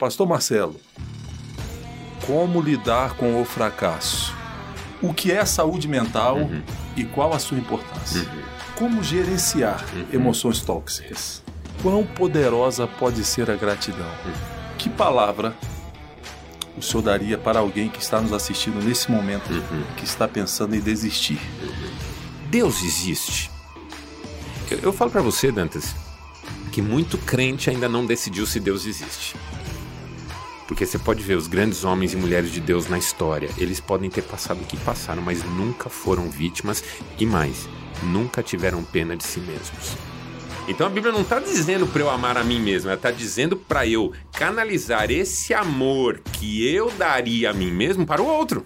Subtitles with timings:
[0.00, 0.76] Pastor Marcelo,
[2.26, 4.34] como lidar com o fracasso?
[5.02, 6.62] O que é saúde mental uhum.
[6.96, 8.22] e qual a sua importância?
[8.22, 8.42] Uhum.
[8.76, 10.06] Como gerenciar uhum.
[10.10, 11.42] emoções tóxicas?
[11.82, 14.08] Quão poderosa pode ser a gratidão?
[14.24, 14.32] Uhum.
[14.78, 15.54] Que palavra
[16.78, 19.84] o senhor daria para alguém que está nos assistindo nesse momento, uhum.
[19.98, 21.38] que está pensando em desistir?
[22.48, 23.50] Deus existe.
[24.70, 25.94] Eu, eu falo para você, Dantas,
[26.72, 29.36] que muito crente ainda não decidiu se Deus existe.
[30.70, 34.08] Porque você pode ver os grandes homens e mulheres de Deus na história, eles podem
[34.08, 36.84] ter passado o que passaram, mas nunca foram vítimas
[37.18, 37.68] e mais,
[38.04, 39.96] nunca tiveram pena de si mesmos.
[40.68, 43.56] Então a Bíblia não está dizendo para eu amar a mim mesmo, ela está dizendo
[43.56, 48.64] para eu canalizar esse amor que eu daria a mim mesmo para o outro.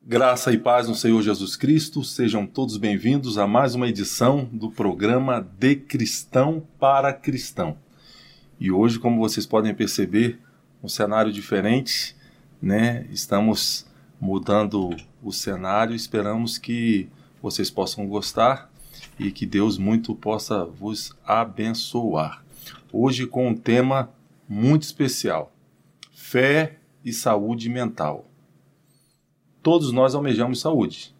[0.00, 4.70] Graça e paz no Senhor Jesus Cristo, sejam todos bem-vindos a mais uma edição do
[4.70, 7.76] programa De Cristão para Cristão.
[8.60, 10.38] E hoje, como vocês podem perceber,
[10.82, 12.14] um cenário diferente,
[12.60, 13.06] né?
[13.10, 13.86] Estamos
[14.20, 17.08] mudando o cenário, esperamos que
[17.40, 18.70] vocês possam gostar
[19.18, 22.44] e que Deus muito possa vos abençoar.
[22.92, 24.10] Hoje com um tema
[24.46, 25.50] muito especial:
[26.12, 28.26] fé e saúde mental.
[29.62, 31.14] Todos nós almejamos saúde.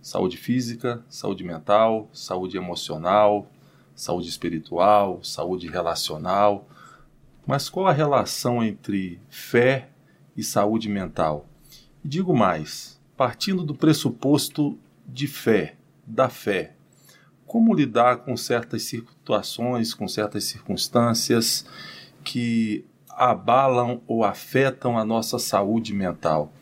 [0.00, 3.50] Saúde física, saúde mental, saúde emocional,
[3.96, 6.68] saúde espiritual, saúde relacional,
[7.46, 9.88] mas qual a relação entre fé
[10.36, 11.46] e saúde mental?
[12.04, 16.74] E digo mais, partindo do pressuposto de fé, da fé,
[17.46, 21.66] como lidar com certas situações, com certas circunstâncias
[22.22, 26.52] que abalam ou afetam a nossa saúde mental?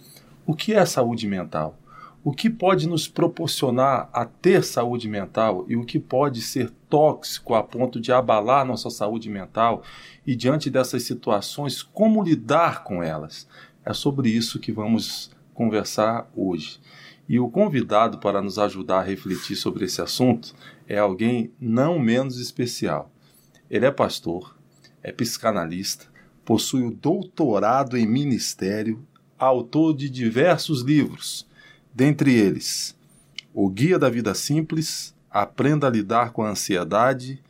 [0.44, 1.78] O que é saúde mental?
[2.24, 7.54] O que pode nos proporcionar a ter saúde mental e o que pode ser tóxico
[7.54, 9.82] a ponto de abalar nossa saúde mental
[10.24, 13.48] e diante dessas situações, como lidar com elas.
[13.84, 16.80] É sobre isso que vamos conversar hoje.
[17.28, 20.54] E o convidado para nos ajudar a refletir sobre esse assunto
[20.86, 23.10] é alguém não menos especial.
[23.68, 24.56] Ele é pastor,
[25.02, 26.06] é psicanalista,
[26.44, 29.04] possui o doutorado em ministério,
[29.36, 31.50] autor de diversos livros
[31.94, 32.96] Dentre eles,
[33.52, 37.42] O Guia da Vida Simples, Aprenda a Lidar com a Ansiedade,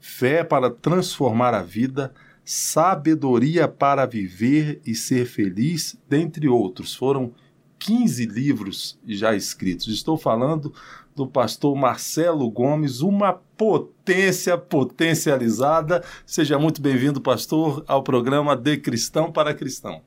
[0.00, 2.12] Fé para Transformar a Vida,
[2.44, 6.94] Sabedoria para Viver e Ser Feliz, dentre outros.
[6.94, 7.32] Foram
[7.78, 9.88] 15 livros já escritos.
[9.88, 10.72] Estou falando
[11.14, 16.04] do pastor Marcelo Gomes, uma potência potencializada.
[16.24, 20.02] Seja muito bem-vindo, pastor, ao programa De Cristão para Cristão.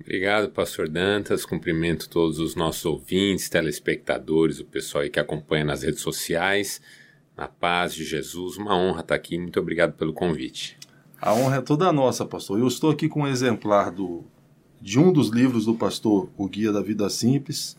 [0.00, 1.46] Obrigado, pastor Dantas.
[1.46, 6.80] Cumprimento todos os nossos ouvintes, telespectadores, o pessoal aí que acompanha nas redes sociais.
[7.36, 9.38] Na paz de Jesus, uma honra estar aqui.
[9.38, 10.76] Muito obrigado pelo convite.
[11.20, 12.58] A honra é toda nossa, pastor.
[12.58, 14.24] Eu estou aqui com um exemplar do,
[14.80, 17.76] de um dos livros do pastor, O Guia da Vida Simples,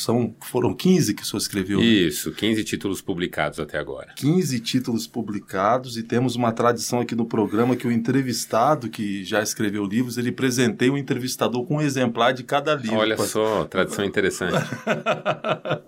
[0.00, 1.80] são, foram 15 que o senhor escreveu.
[1.80, 1.84] Né?
[1.84, 4.12] Isso, 15 títulos publicados até agora.
[4.14, 9.42] 15 títulos publicados e temos uma tradição aqui no programa que o entrevistado que já
[9.42, 12.96] escreveu livros, ele presenteia o entrevistador com um exemplar de cada livro.
[12.96, 13.48] Olha pastor.
[13.48, 14.54] só, tradição interessante.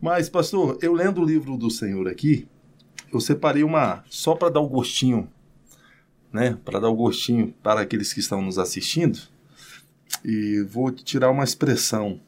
[0.00, 2.48] Mas, pastor, eu lendo o livro do Senhor aqui,
[3.12, 5.30] eu separei uma só para dar o um gostinho,
[6.32, 6.58] né?
[6.64, 9.20] Para dar o um gostinho para aqueles que estão nos assistindo.
[10.24, 12.20] E vou tirar uma expressão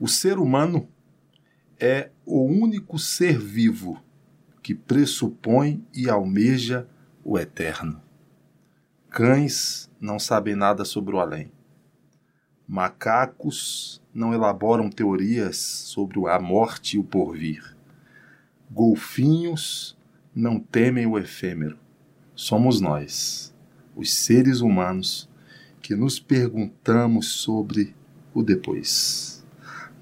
[0.00, 0.88] o ser humano
[1.78, 4.02] é o único ser vivo
[4.62, 6.88] que pressupõe e almeja
[7.22, 8.00] o eterno.
[9.10, 11.52] Cães não sabem nada sobre o além.
[12.66, 17.76] Macacos não elaboram teorias sobre a morte e o porvir.
[18.70, 19.98] Golfinhos
[20.34, 21.78] não temem o efêmero.
[22.34, 23.54] Somos nós,
[23.94, 25.28] os seres humanos,
[25.82, 27.94] que nos perguntamos sobre
[28.32, 29.39] o depois.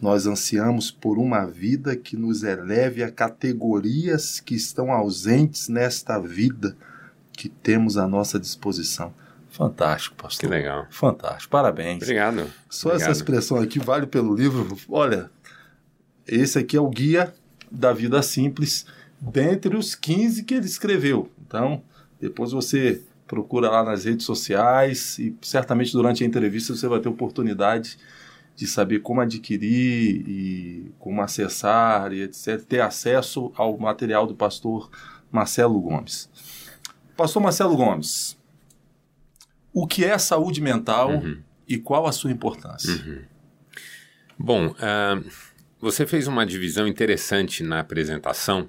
[0.00, 6.76] Nós ansiamos por uma vida que nos eleve a categorias que estão ausentes nesta vida
[7.32, 9.12] que temos à nossa disposição.
[9.50, 10.40] Fantástico, pastor.
[10.40, 10.86] Que legal.
[10.90, 11.50] Fantástico.
[11.50, 12.02] Parabéns.
[12.02, 12.46] Obrigado.
[12.68, 13.10] Só Obrigado.
[13.10, 14.76] essa expressão aqui vale pelo livro.
[14.88, 15.30] Olha,
[16.26, 17.34] esse aqui é o guia
[17.70, 18.86] da vida simples,
[19.20, 21.30] dentre os 15 que ele escreveu.
[21.46, 21.82] Então,
[22.20, 27.08] depois você procura lá nas redes sociais e certamente durante a entrevista você vai ter
[27.08, 27.98] oportunidade de
[28.66, 34.90] saber como adquirir e como acessar e etc., ter acesso ao material do pastor
[35.30, 36.30] Marcelo Gomes.
[37.16, 38.38] Pastor Marcelo Gomes,
[39.72, 41.42] o que é saúde mental uhum.
[41.66, 42.92] e qual a sua importância?
[42.92, 43.22] Uhum.
[44.38, 45.30] Bom, uh,
[45.80, 48.68] você fez uma divisão interessante na apresentação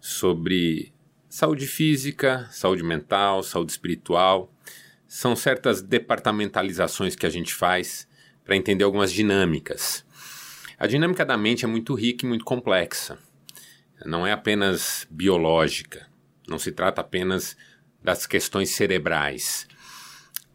[0.00, 0.92] sobre
[1.34, 4.52] Saúde física, saúde mental, saúde espiritual,
[5.08, 8.06] são certas departamentalizações que a gente faz
[8.44, 10.04] para entender algumas dinâmicas.
[10.78, 13.18] A dinâmica da mente é muito rica e muito complexa.
[14.04, 16.08] Não é apenas biológica,
[16.48, 17.56] não se trata apenas
[18.02, 19.66] das questões cerebrais.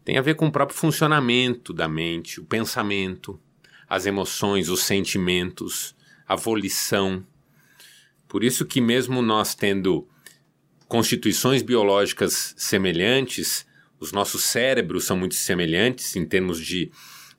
[0.04, 3.40] Tem a ver com o próprio funcionamento da mente, o pensamento,
[3.88, 5.94] as emoções, os sentimentos,
[6.26, 7.26] a volição.
[8.28, 10.06] Por isso que mesmo nós tendo
[10.86, 13.66] constituições biológicas semelhantes,
[13.98, 16.90] os nossos cérebros são muito semelhantes em termos de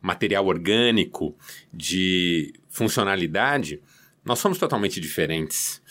[0.01, 1.35] material orgânico,
[1.73, 3.81] de funcionalidade,
[4.23, 5.81] nós somos totalmente diferentes.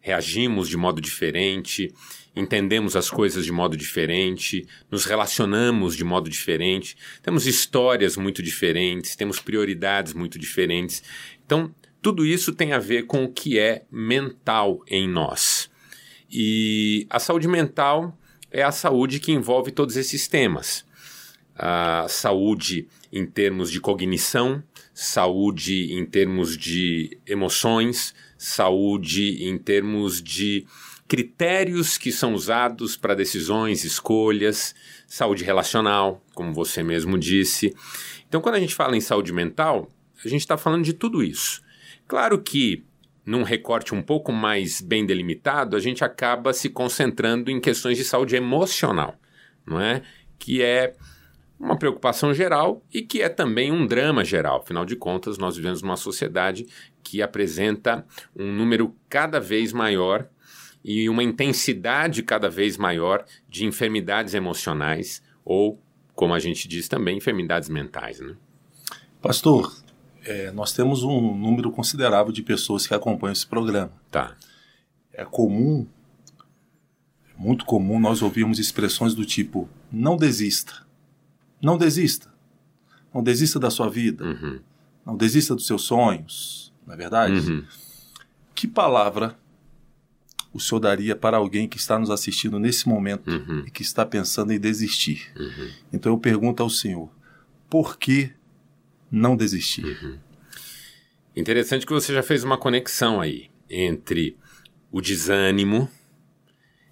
[0.00, 1.92] Reagimos de modo diferente,
[2.34, 9.16] entendemos as coisas de modo diferente, nos relacionamos de modo diferente, temos histórias muito diferentes,
[9.16, 11.02] temos prioridades muito diferentes.
[11.44, 15.68] Então, tudo isso tem a ver com o que é mental em nós.
[16.30, 18.16] E a saúde mental
[18.48, 20.85] é a saúde que envolve todos esses temas.
[21.58, 24.62] A saúde em termos de cognição,
[24.92, 30.66] saúde em termos de emoções, saúde em termos de
[31.08, 34.74] critérios que são usados para decisões, escolhas,
[35.06, 37.74] saúde relacional, como você mesmo disse.
[38.28, 39.88] Então, quando a gente fala em saúde mental,
[40.24, 41.62] a gente está falando de tudo isso.
[42.06, 42.84] Claro que
[43.24, 48.04] num recorte um pouco mais bem delimitado, a gente acaba se concentrando em questões de
[48.04, 49.18] saúde emocional,
[49.66, 50.02] não é?
[50.38, 50.94] Que é
[51.58, 54.60] uma preocupação geral e que é também um drama geral.
[54.60, 56.66] Afinal de contas, nós vivemos numa sociedade
[57.02, 60.28] que apresenta um número cada vez maior
[60.84, 65.80] e uma intensidade cada vez maior de enfermidades emocionais ou,
[66.14, 68.20] como a gente diz também, enfermidades mentais.
[68.20, 68.36] Né?
[69.20, 69.74] Pastor,
[70.24, 73.92] é, nós temos um número considerável de pessoas que acompanham esse programa.
[74.10, 74.36] Tá.
[75.12, 75.86] É comum,
[77.28, 80.85] é muito comum nós ouvirmos expressões do tipo: não desista,
[81.60, 82.32] não desista,
[83.14, 84.60] não desista da sua vida, uhum.
[85.04, 87.50] não desista dos seus sonhos, não é verdade?
[87.50, 87.64] Uhum.
[88.54, 89.36] Que palavra
[90.52, 93.64] o senhor daria para alguém que está nos assistindo nesse momento uhum.
[93.66, 95.32] e que está pensando em desistir?
[95.36, 95.70] Uhum.
[95.92, 97.10] Então eu pergunto ao senhor:
[97.68, 98.32] por que
[99.10, 99.84] não desistir.
[99.84, 100.18] Uhum.
[101.34, 104.36] Interessante que você já fez uma conexão aí entre
[104.90, 105.88] o desânimo,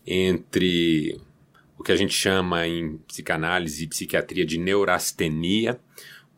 [0.07, 1.21] entre
[1.79, 5.79] o que a gente chama em psicanálise e psiquiatria de neurastenia,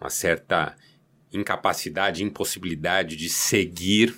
[0.01, 0.77] uma certa
[1.33, 4.15] incapacidade, impossibilidade de seguir,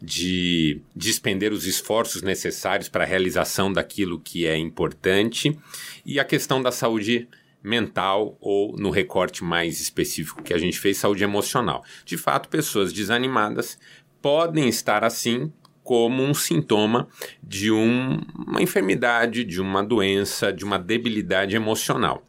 [0.00, 5.56] de despender os esforços necessários para a realização daquilo que é importante,
[6.04, 7.28] e a questão da saúde
[7.62, 11.84] mental ou no recorte mais específico que a gente fez, saúde emocional.
[12.04, 13.78] De fato, pessoas desanimadas
[14.20, 15.52] podem estar assim
[15.92, 17.06] como um sintoma
[17.42, 22.26] de um, uma enfermidade, de uma doença, de uma debilidade emocional.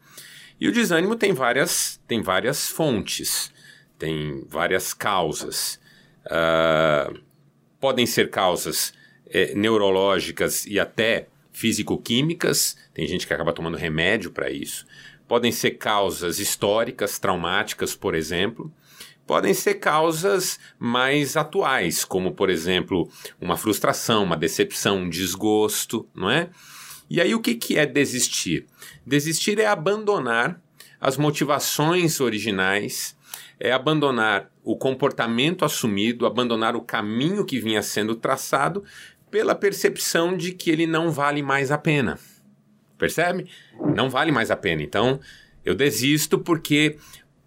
[0.60, 3.54] E o desânimo tem várias, tem várias fontes,
[3.98, 5.80] tem várias causas.
[6.25, 7.18] Uh,
[7.80, 8.94] podem ser causas
[9.30, 14.86] eh, neurológicas e até físico-químicas, tem gente que acaba tomando remédio para isso
[15.25, 18.71] podem ser causas históricas, traumáticas, por exemplo,
[19.25, 23.09] podem ser causas mais atuais, como por exemplo
[23.39, 26.49] uma frustração, uma decepção, um desgosto, não é?
[27.09, 28.65] E aí o que, que é desistir?
[29.05, 30.59] Desistir é abandonar
[30.99, 33.15] as motivações originais,
[33.59, 38.83] é abandonar o comportamento assumido, abandonar o caminho que vinha sendo traçado
[39.30, 42.18] pela percepção de que ele não vale mais a pena.
[42.97, 43.49] Percebe?
[43.95, 44.81] Não vale mais a pena.
[44.81, 45.19] Então,
[45.65, 46.97] eu desisto porque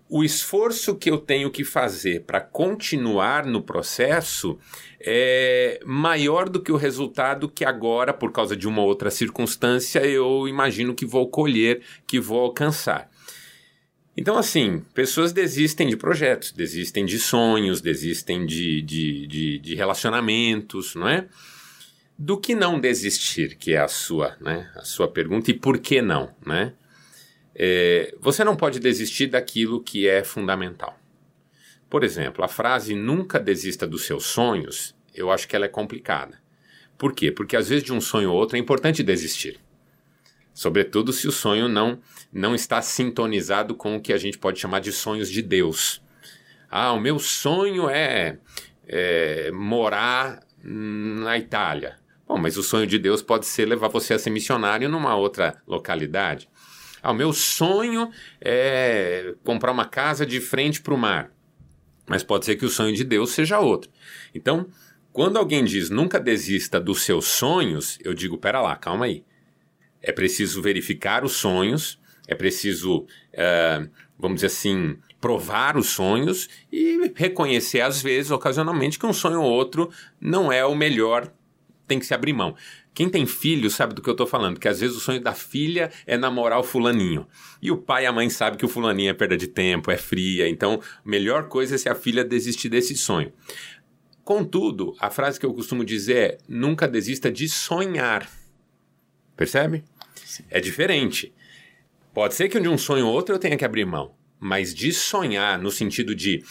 [0.08, 4.58] o esforço que eu tenho que fazer para continuar no processo
[5.00, 10.46] é maior do que o resultado que agora, por causa de uma outra circunstância, eu
[10.46, 13.10] imagino que vou colher, que vou alcançar.
[14.16, 20.94] Então, assim, pessoas desistem de projetos, desistem de sonhos, desistem de, de, de, de relacionamentos,
[20.94, 21.26] não é?
[22.18, 26.00] do que não desistir, que é a sua, né, a sua pergunta, e por que
[26.00, 26.72] não, né?
[27.58, 30.98] É, você não pode desistir daquilo que é fundamental.
[31.88, 36.38] Por exemplo, a frase nunca desista dos seus sonhos, eu acho que ela é complicada.
[36.98, 37.30] Por quê?
[37.32, 39.58] Porque às vezes de um sonho ou outro é importante desistir.
[40.52, 41.98] Sobretudo se o sonho não,
[42.32, 46.02] não está sintonizado com o que a gente pode chamar de sonhos de Deus.
[46.70, 48.38] Ah, o meu sonho é,
[48.86, 51.96] é morar na Itália.
[52.26, 55.62] Bom, mas o sonho de Deus pode ser levar você a ser missionário numa outra
[55.66, 56.48] localidade.
[57.06, 58.10] Ah, o meu sonho
[58.40, 61.30] é comprar uma casa de frente para o mar.
[62.08, 63.90] Mas pode ser que o sonho de Deus seja outro.
[64.34, 64.66] Então,
[65.16, 69.24] Quando alguém diz nunca desista dos seus sonhos, eu digo, pera lá, calma aí.
[70.02, 71.98] É preciso verificar os sonhos,
[72.28, 79.06] é preciso, uh, vamos dizer assim, provar os sonhos e reconhecer, às vezes, ocasionalmente, que
[79.06, 81.32] um sonho ou outro não é o melhor,
[81.88, 82.54] tem que se abrir mão.
[82.96, 85.34] Quem tem filho sabe do que eu estou falando, que às vezes o sonho da
[85.34, 87.26] filha é namorar o fulaninho.
[87.60, 89.98] E o pai e a mãe sabem que o fulaninho é perda de tempo, é
[89.98, 93.30] fria, então a melhor coisa é se a filha desistir desse sonho.
[94.24, 98.26] Contudo, a frase que eu costumo dizer é: nunca desista de sonhar.
[99.36, 99.84] Percebe?
[100.24, 100.44] Sim.
[100.48, 101.34] É diferente.
[102.14, 104.90] Pode ser que de um sonho ou outro eu tenha que abrir mão, mas de
[104.90, 106.42] sonhar no sentido de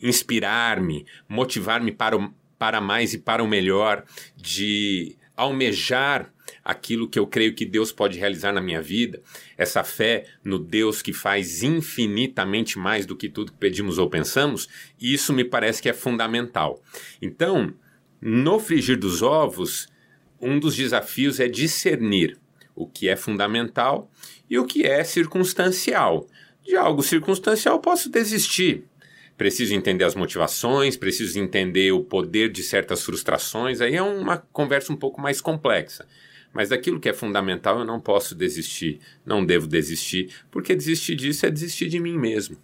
[0.00, 4.04] inspirar-me, motivar-me para, o, para mais e para o melhor,
[4.36, 6.32] de almejar
[6.64, 9.20] aquilo que eu creio que Deus pode realizar na minha vida,
[9.56, 14.68] essa fé no Deus que faz infinitamente mais do que tudo que pedimos ou pensamos,
[15.00, 16.80] isso me parece que é fundamental.
[17.20, 17.74] Então,
[18.20, 19.88] no frigir dos ovos,
[20.40, 22.38] um dos desafios é discernir
[22.74, 24.10] o que é fundamental
[24.48, 26.26] e o que é circunstancial.
[26.64, 28.84] De algo circunstancial posso desistir,
[29.42, 33.80] preciso entender as motivações, preciso entender o poder de certas frustrações.
[33.80, 36.06] Aí é uma conversa um pouco mais complexa.
[36.52, 41.44] Mas daquilo que é fundamental eu não posso desistir, não devo desistir, porque desistir disso
[41.44, 42.56] é desistir de mim mesmo.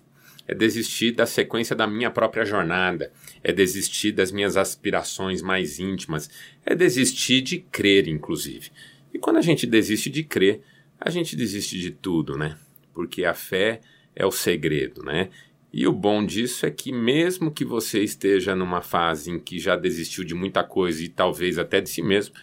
[0.46, 3.10] É desistir da sequência da minha própria jornada,
[3.42, 6.30] é desistir das minhas aspirações mais íntimas,
[6.64, 8.70] é desistir de crer, inclusive.
[9.12, 10.60] E quando a gente desiste de crer,
[11.00, 12.56] a gente desiste de tudo, né?
[12.94, 13.80] Porque a fé
[14.14, 15.28] é o segredo, né?
[15.72, 19.76] E o bom disso é que, mesmo que você esteja numa fase em que já
[19.76, 22.34] desistiu de muita coisa e talvez até de si mesmo,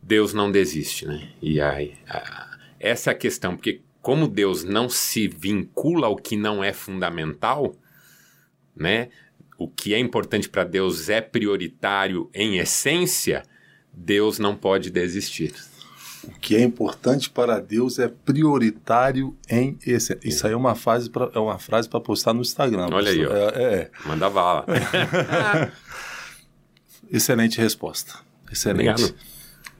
[0.00, 1.28] Deus não desiste, né?
[1.40, 6.36] E aí, a, essa é a questão, porque como Deus não se vincula ao que
[6.36, 7.76] não é fundamental,
[8.74, 9.08] né?
[9.58, 13.44] O que é importante para Deus é prioritário em essência,
[13.92, 15.52] Deus não pode desistir.
[16.24, 20.16] O que é importante para Deus é prioritário em esse.
[20.22, 22.88] Isso aí é uma frase para é uma frase para postar no Instagram.
[22.92, 23.32] Olha aí, ó.
[23.32, 23.90] É, é.
[24.06, 24.64] Manda bala.
[27.10, 28.14] Excelente resposta.
[28.50, 29.14] Excelente.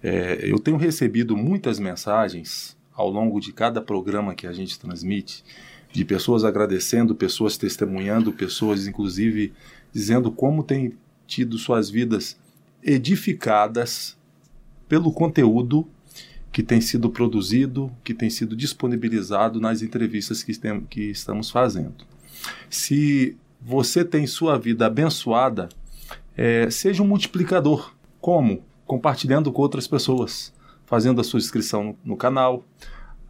[0.02, 5.44] É, eu tenho recebido muitas mensagens ao longo de cada programa que a gente transmite
[5.92, 9.52] de pessoas agradecendo, pessoas testemunhando, pessoas inclusive
[9.92, 10.94] dizendo como têm
[11.26, 12.36] tido suas vidas
[12.82, 14.16] edificadas
[14.88, 15.88] pelo conteúdo
[16.52, 22.04] que tem sido produzido, que tem sido disponibilizado nas entrevistas que, tem, que estamos fazendo.
[22.68, 25.70] Se você tem sua vida abençoada,
[26.36, 27.94] é, seja um multiplicador.
[28.20, 28.62] Como?
[28.86, 30.52] Compartilhando com outras pessoas,
[30.84, 32.62] fazendo a sua inscrição no, no canal,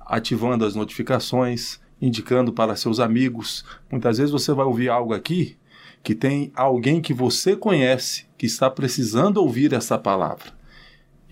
[0.00, 3.64] ativando as notificações, indicando para seus amigos.
[3.90, 5.56] Muitas vezes você vai ouvir algo aqui
[6.02, 10.61] que tem alguém que você conhece que está precisando ouvir essa palavra.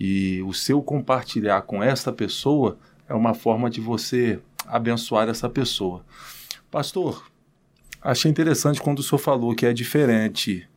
[0.03, 6.03] E o seu compartilhar com esta pessoa é uma forma de você abençoar essa pessoa.
[6.71, 7.31] Pastor,
[8.01, 10.67] achei interessante quando o senhor falou que é diferente.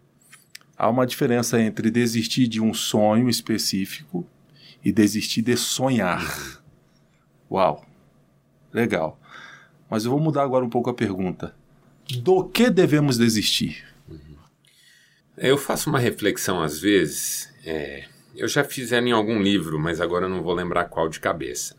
[0.76, 4.26] Há uma diferença entre desistir de um sonho específico
[4.84, 6.62] e desistir de sonhar.
[7.50, 7.82] Uau,
[8.74, 9.18] legal.
[9.88, 11.56] Mas eu vou mudar agora um pouco a pergunta.
[12.18, 13.86] Do que devemos desistir?
[15.34, 17.50] Eu faço uma reflexão às vezes.
[17.64, 21.20] É eu já fiz ela em algum livro, mas agora não vou lembrar qual de
[21.20, 21.76] cabeça.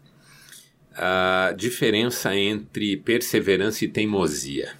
[0.94, 4.74] A diferença entre perseverança e teimosia.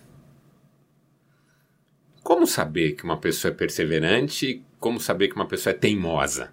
[2.24, 4.64] Como saber que uma pessoa é perseverante?
[4.80, 6.52] Como saber que uma pessoa é teimosa?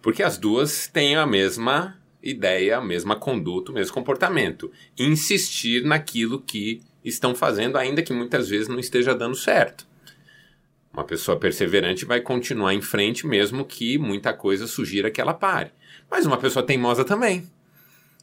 [0.00, 4.72] Porque as duas têm a mesma ideia, a mesma conduta, o mesmo comportamento.
[4.98, 9.86] Insistir naquilo que estão fazendo, ainda que muitas vezes não esteja dando certo.
[10.94, 15.72] Uma pessoa perseverante vai continuar em frente mesmo que muita coisa sugira que ela pare.
[16.08, 17.50] Mas uma pessoa teimosa também,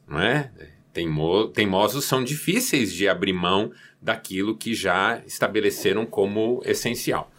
[0.07, 0.49] não é?
[0.93, 7.29] Teimo, teimosos são difíceis de abrir mão daquilo que já estabeleceram como essencial.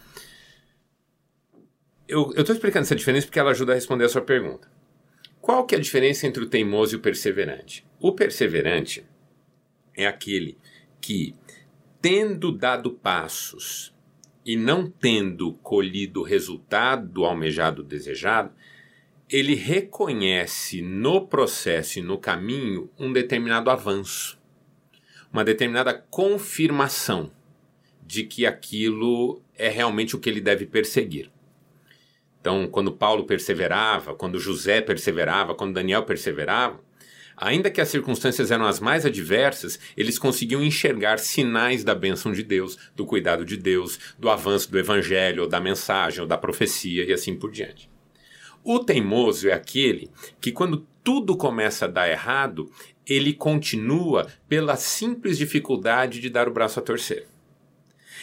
[2.07, 4.71] Eu estou explicando essa diferença porque ela ajuda a responder a sua pergunta.
[5.41, 7.83] Qual que é a diferença entre o teimoso e o perseverante?
[7.99, 9.03] O perseverante
[9.95, 10.57] é aquele
[11.01, 11.35] que,
[11.99, 13.92] tendo dado passos
[14.45, 18.51] e não tendo colhido o resultado almejado desejado,
[19.29, 24.37] ele reconhece no processo e no caminho um determinado avanço,
[25.31, 27.31] uma determinada confirmação
[28.05, 31.31] de que aquilo é realmente o que ele deve perseguir.
[32.39, 36.79] Então, quando Paulo perseverava, quando José perseverava, quando Daniel perseverava,
[37.35, 42.43] Ainda que as circunstâncias eram as mais adversas, eles conseguiam enxergar sinais da bênção de
[42.43, 47.03] Deus, do cuidado de Deus, do avanço do evangelho, ou da mensagem, ou da profecia
[47.03, 47.89] e assim por diante.
[48.63, 50.09] O teimoso é aquele
[50.39, 52.71] que, quando tudo começa a dar errado,
[53.05, 57.27] ele continua pela simples dificuldade de dar o braço a torcer.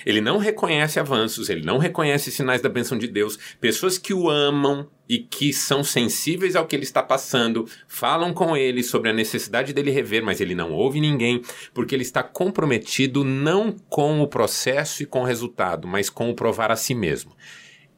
[0.05, 3.39] Ele não reconhece avanços, ele não reconhece sinais da bênção de Deus.
[3.61, 8.57] Pessoas que o amam e que são sensíveis ao que ele está passando, falam com
[8.57, 11.43] ele sobre a necessidade dele rever, mas ele não ouve ninguém,
[11.75, 16.35] porque ele está comprometido não com o processo e com o resultado, mas com o
[16.35, 17.33] provar a si mesmo.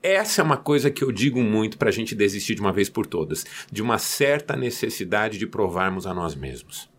[0.02, 2.88] Essa é uma coisa que eu digo muito para a gente desistir de uma vez
[2.88, 6.91] por todas, de uma certa necessidade de provarmos a nós mesmos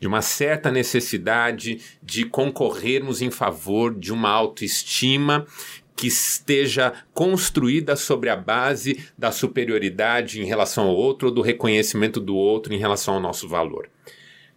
[0.00, 5.46] de uma certa necessidade de concorrermos em favor de uma autoestima
[5.94, 12.18] que esteja construída sobre a base da superioridade em relação ao outro ou do reconhecimento
[12.18, 13.86] do outro em relação ao nosso valor.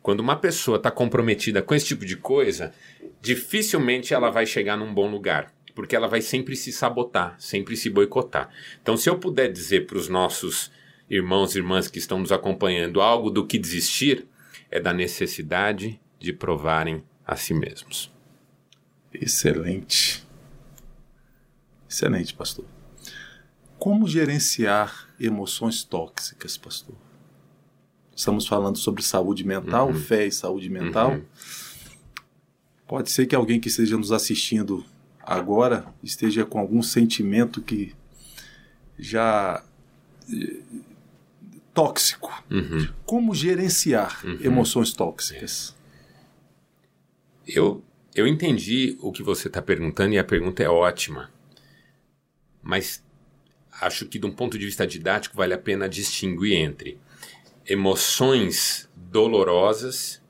[0.02, 2.74] Quando uma pessoa está comprometida com esse tipo de coisa,
[3.22, 7.90] dificilmente ela vai chegar num bom lugar, porque ela vai sempre se sabotar, sempre se
[7.90, 8.50] boicotar.
[8.82, 10.72] Então, se eu puder dizer para os nossos
[11.10, 14.26] irmãos e irmãs que estão nos acompanhando algo do que desistir,
[14.74, 18.12] é da necessidade de provarem a si mesmos.
[19.14, 20.28] Excelente.
[21.88, 22.66] Excelente, pastor.
[23.78, 26.96] Como gerenciar emoções tóxicas, pastor?
[28.16, 29.94] Estamos falando sobre saúde mental, uhum.
[29.94, 31.12] fé e saúde mental.
[31.12, 31.26] Uhum.
[32.88, 34.84] Pode ser que alguém que esteja nos assistindo
[35.22, 37.94] agora esteja com algum sentimento que
[38.98, 39.64] já
[41.74, 42.32] tóxico.
[42.50, 42.88] Uhum.
[43.06, 44.38] Como gerenciar uhum.
[44.42, 45.76] emoções tóxicas?
[47.48, 47.84] Eu,
[48.16, 51.32] eu entendi o que você está perguntando e a pergunta é ótima.
[52.62, 53.04] Mas
[53.82, 56.98] acho que, de um ponto de vista didático, vale a pena distinguir entre
[57.66, 60.22] emoções dolorosas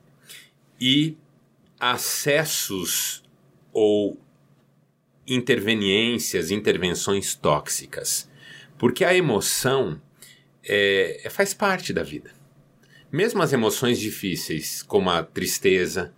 [0.80, 1.16] e
[1.78, 3.22] acessos
[3.72, 4.18] ou
[5.26, 8.28] interveniências, intervenções tóxicas.
[8.78, 10.00] Porque a emoção
[10.66, 12.30] é, é, faz parte da vida.
[13.12, 16.12] Mesmo as emoções difíceis, como a tristeza,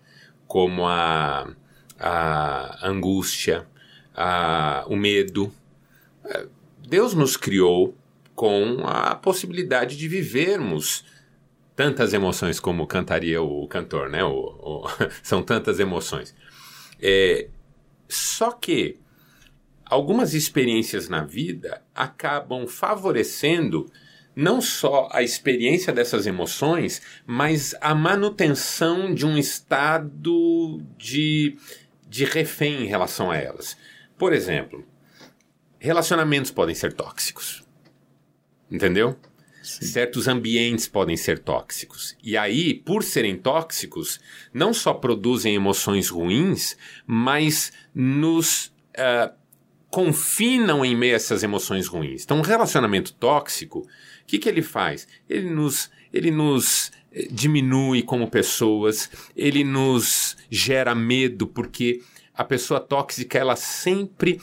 [0.46, 1.52] como a,
[1.98, 3.66] a angústia,
[4.14, 5.52] a, o medo,
[6.24, 6.46] é,
[6.88, 7.96] Deus nos criou
[8.34, 11.04] com a possibilidade de vivermos
[11.74, 14.24] tantas emoções como cantaria o cantor, né?
[14.24, 14.84] O, o,
[15.22, 16.34] são tantas emoções.
[17.00, 17.48] É,
[18.08, 18.98] só que
[19.84, 23.90] algumas experiências na vida acabam favorecendo
[24.36, 31.56] não só a experiência dessas emoções, mas a manutenção de um estado de,
[32.06, 33.78] de refém em relação a elas.
[34.18, 34.86] Por exemplo,
[35.78, 37.64] relacionamentos podem ser tóxicos.
[38.70, 39.16] Entendeu?
[39.62, 39.86] Sim.
[39.86, 42.14] Certos ambientes podem ser tóxicos.
[42.22, 44.20] E aí, por serem tóxicos,
[44.52, 49.34] não só produzem emoções ruins, mas nos uh,
[49.88, 52.22] confinam em meio a essas emoções ruins.
[52.22, 53.86] Então, um relacionamento tóxico
[54.26, 55.06] o que, que ele faz?
[55.30, 62.02] Ele nos, ele nos eh, diminui como pessoas, ele nos gera medo, porque
[62.34, 64.40] a pessoa tóxica ela sempre,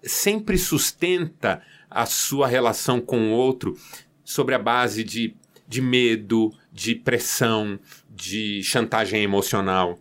[0.00, 3.76] sempre sustenta a sua relação com o outro
[4.22, 5.34] sobre a base de,
[5.66, 9.98] de medo, de pressão, de chantagem emocional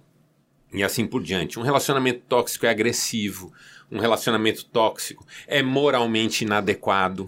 [0.71, 1.57] e assim por diante.
[1.57, 3.51] Um relacionamento tóxico é agressivo,
[3.91, 7.27] um relacionamento tóxico é moralmente inadequado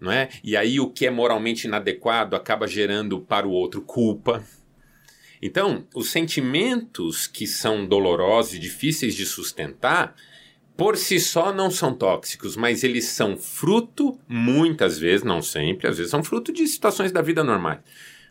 [0.00, 0.28] não é?
[0.42, 4.44] E aí o que é moralmente inadequado acaba gerando para o outro culpa.
[5.40, 10.14] Então, os sentimentos que são dolorosos e difíceis de sustentar,
[10.76, 15.96] por si só não são tóxicos, mas eles são fruto, muitas vezes, não sempre, às
[15.96, 17.80] vezes são fruto de situações da vida normais.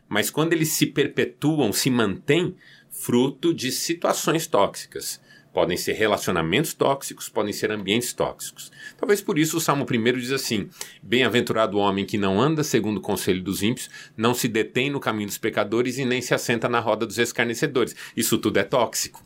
[0.07, 2.55] Mas quando eles se perpetuam, se mantêm,
[2.91, 5.19] fruto de situações tóxicas.
[5.55, 8.69] Podem ser relacionamentos tóxicos, podem ser ambientes tóxicos.
[8.97, 10.67] Talvez por isso o Salmo 1 diz assim:
[11.01, 14.99] Bem-aventurado o homem que não anda segundo o conselho dos ímpios, não se detém no
[14.99, 17.95] caminho dos pecadores e nem se assenta na roda dos escarnecedores.
[18.17, 19.23] Isso tudo é tóxico,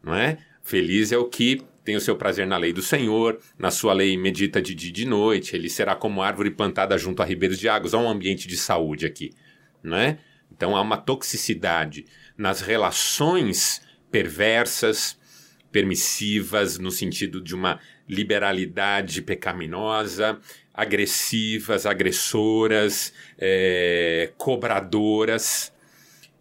[0.00, 0.38] não é?
[0.62, 4.16] Feliz é o que tem o seu prazer na lei do Senhor, na sua lei
[4.16, 7.68] medita de dia e de noite, ele será como árvore plantada junto a ribeiros de
[7.68, 7.92] águas.
[7.92, 9.32] Há um ambiente de saúde aqui,
[9.82, 10.18] não é?
[10.48, 12.04] Então há uma toxicidade
[12.38, 15.20] nas relações perversas,
[15.72, 20.38] permissivas, no sentido de uma liberalidade pecaminosa,
[20.72, 25.72] agressivas, agressoras, é, cobradoras.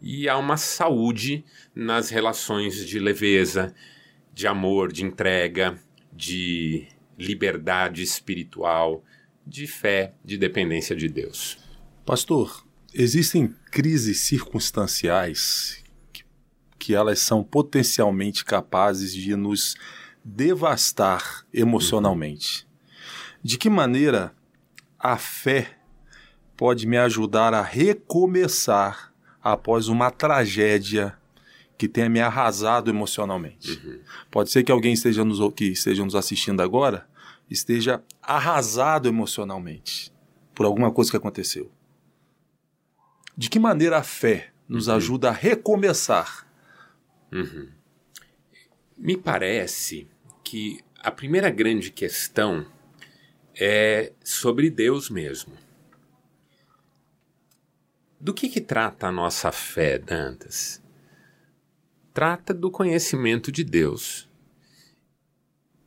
[0.01, 3.73] E há uma saúde nas relações de leveza,
[4.33, 5.79] de amor, de entrega,
[6.11, 9.03] de liberdade espiritual,
[9.45, 11.57] de fé, de dependência de Deus.
[12.05, 15.80] Pastor, existem crises circunstanciais
[16.81, 19.75] que, elas são potencialmente capazes de nos
[20.23, 22.67] devastar emocionalmente.
[23.43, 24.33] De que maneira
[24.99, 25.77] a fé
[26.57, 31.17] pode me ajudar a recomeçar após uma tragédia
[31.77, 33.79] que tenha me arrasado emocionalmente?
[33.83, 33.99] Uhum.
[34.29, 37.07] Pode ser que alguém esteja nos, que esteja nos assistindo agora
[37.49, 40.11] esteja arrasado emocionalmente
[40.55, 41.69] por alguma coisa que aconteceu.
[43.35, 44.95] De que maneira a fé nos uhum.
[44.95, 46.47] ajuda a recomeçar?
[47.31, 47.69] Uhum.
[48.97, 50.07] Me parece
[50.43, 52.65] que a primeira grande questão
[53.59, 55.53] é sobre Deus mesmo.
[58.19, 60.81] Do que, que trata a nossa fé, Dantas?
[62.13, 64.29] Trata do conhecimento de Deus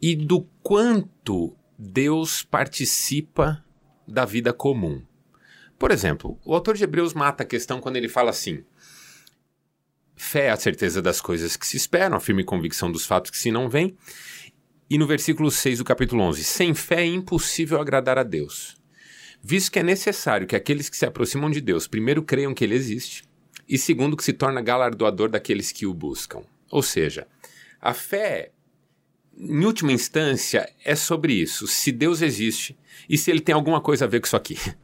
[0.01, 3.65] e do quanto Deus participa
[4.07, 5.03] da vida comum.
[5.79, 8.65] Por exemplo, o autor de Hebreus mata a questão quando ele fala assim:
[10.15, 13.39] fé é a certeza das coisas que se esperam, a firme convicção dos fatos que
[13.39, 13.97] se não veem.
[14.89, 18.77] E no versículo 6 do capítulo 11: Sem fé é impossível agradar a Deus,
[19.43, 22.75] visto que é necessário que aqueles que se aproximam de Deus primeiro creiam que ele
[22.75, 23.25] existe,
[23.69, 26.43] e segundo, que se torna galardoador daqueles que o buscam.
[26.71, 27.27] Ou seja,
[27.81, 28.53] a fé,
[29.37, 34.05] em última instância, é sobre isso: se Deus existe e se ele tem alguma coisa
[34.05, 34.57] a ver com isso aqui.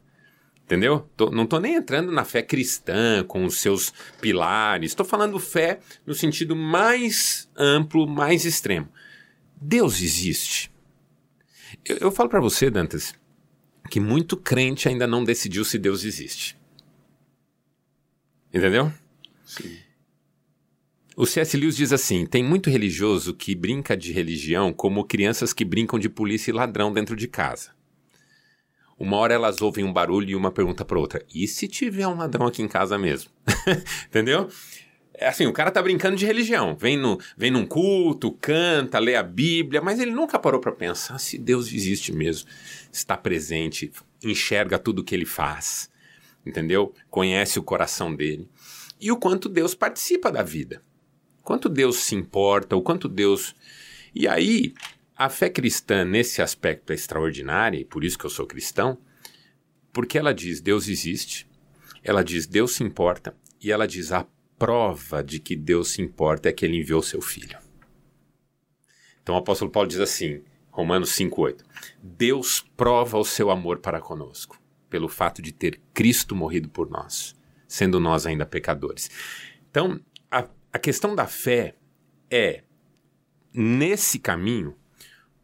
[0.71, 1.05] Entendeu?
[1.17, 4.91] Tô, não estou nem entrando na fé cristã, com os seus pilares.
[4.91, 8.87] Estou falando fé no sentido mais amplo, mais extremo.
[9.59, 10.71] Deus existe.
[11.83, 13.13] Eu, eu falo para você, Dantas,
[13.89, 16.57] que muito crente ainda não decidiu se Deus existe.
[18.53, 18.93] Entendeu?
[19.43, 19.77] Sim.
[21.17, 21.57] O C.S.
[21.57, 26.07] Lewis diz assim: tem muito religioso que brinca de religião como crianças que brincam de
[26.07, 27.71] polícia e ladrão dentro de casa.
[29.01, 32.17] Uma hora elas ouvem um barulho e uma pergunta para outra: e se tiver um
[32.17, 33.31] ladrão aqui em casa mesmo?
[34.05, 34.47] Entendeu?
[35.15, 36.75] É assim, o cara tá brincando de religião.
[36.75, 41.17] Vem, no, vem num culto, canta, lê a Bíblia, mas ele nunca parou para pensar
[41.17, 42.47] se Deus existe mesmo,
[42.91, 43.91] está presente,
[44.23, 45.89] enxerga tudo que ele faz,
[46.45, 46.93] entendeu?
[47.09, 48.47] Conhece o coração dele.
[48.99, 50.79] E o quanto Deus participa da vida.
[51.41, 53.55] Quanto Deus se importa, o quanto Deus.
[54.13, 54.75] E aí,
[55.21, 58.97] a fé cristã, nesse aspecto, é extraordinária, e por isso que eu sou cristão,
[59.93, 61.47] porque ela diz Deus existe,
[62.03, 64.25] ela diz Deus se importa, e ela diz a
[64.57, 67.55] prova de que Deus se importa é que ele enviou seu filho.
[69.21, 71.63] Então o apóstolo Paulo diz assim, Romanos 5,8:
[72.01, 77.35] Deus prova o seu amor para conosco, pelo fato de ter Cristo morrido por nós,
[77.67, 79.11] sendo nós ainda pecadores.
[79.69, 81.75] Então, a, a questão da fé
[82.27, 82.63] é,
[83.53, 84.80] nesse caminho,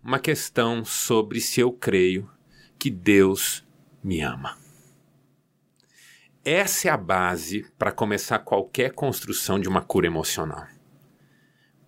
[0.08, 2.32] uma questão sobre se eu creio
[2.80, 3.68] que Deus
[4.02, 4.58] me ama.
[6.46, 10.66] Essa é a base para começar qualquer construção de uma cura emocional.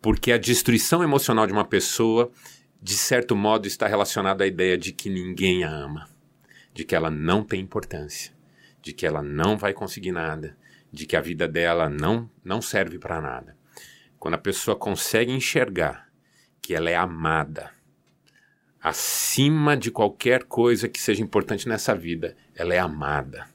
[0.02, 2.30] Porque a destruição emocional de uma pessoa,
[2.82, 6.10] de certo modo, está relacionada à ideia de que ninguém a ama,
[6.74, 8.34] de que ela não tem importância,
[8.82, 10.58] de que ela não vai conseguir nada,
[10.92, 13.56] de que a vida dela não, não serve para nada.
[14.20, 16.12] Quando a pessoa consegue enxergar
[16.62, 17.79] que ela é amada,
[18.82, 23.48] acima de qualquer coisa que seja importante nessa vida, ela é amada.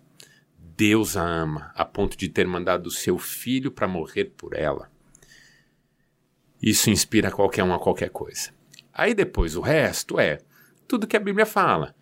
[0.59, 4.91] Deus a ama a ponto de ter mandado o seu filho para morrer por ela.
[6.61, 8.51] Isso inspira qualquer um a qualquer coisa.
[8.93, 10.39] Aí depois o resto é
[10.87, 11.95] tudo que a Bíblia fala.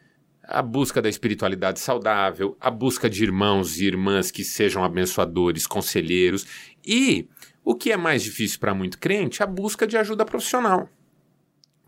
[0.42, 6.46] A busca da espiritualidade saudável, a busca de irmãos e irmãs que sejam abençoadores, conselheiros
[6.84, 7.28] e,
[7.64, 10.88] o que é mais difícil para muito crente, a busca de ajuda profissional.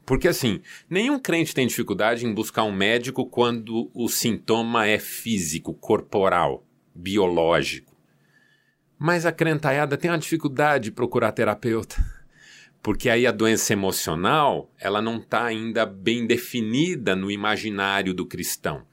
[0.07, 5.73] Porque assim, nenhum crente tem dificuldade em buscar um médico quando o sintoma é físico,
[5.73, 7.95] corporal, biológico.
[8.99, 11.97] Mas a crentaiada tem uma dificuldade de procurar terapeuta.
[12.83, 18.87] Porque aí a doença emocional, ela não está ainda bem definida no imaginário do cristão.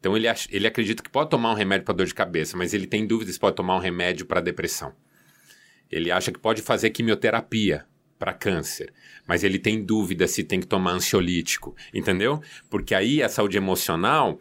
[0.00, 2.86] Então ele, ele acredita que pode tomar um remédio para dor de cabeça, mas ele
[2.86, 4.94] tem dúvidas se pode tomar um remédio para depressão.
[5.90, 7.86] Ele acha que pode fazer quimioterapia,
[8.18, 8.92] para câncer,
[9.26, 12.42] mas ele tem dúvida se tem que tomar ansiolítico, entendeu?
[12.68, 14.38] Porque aí a saúde emocional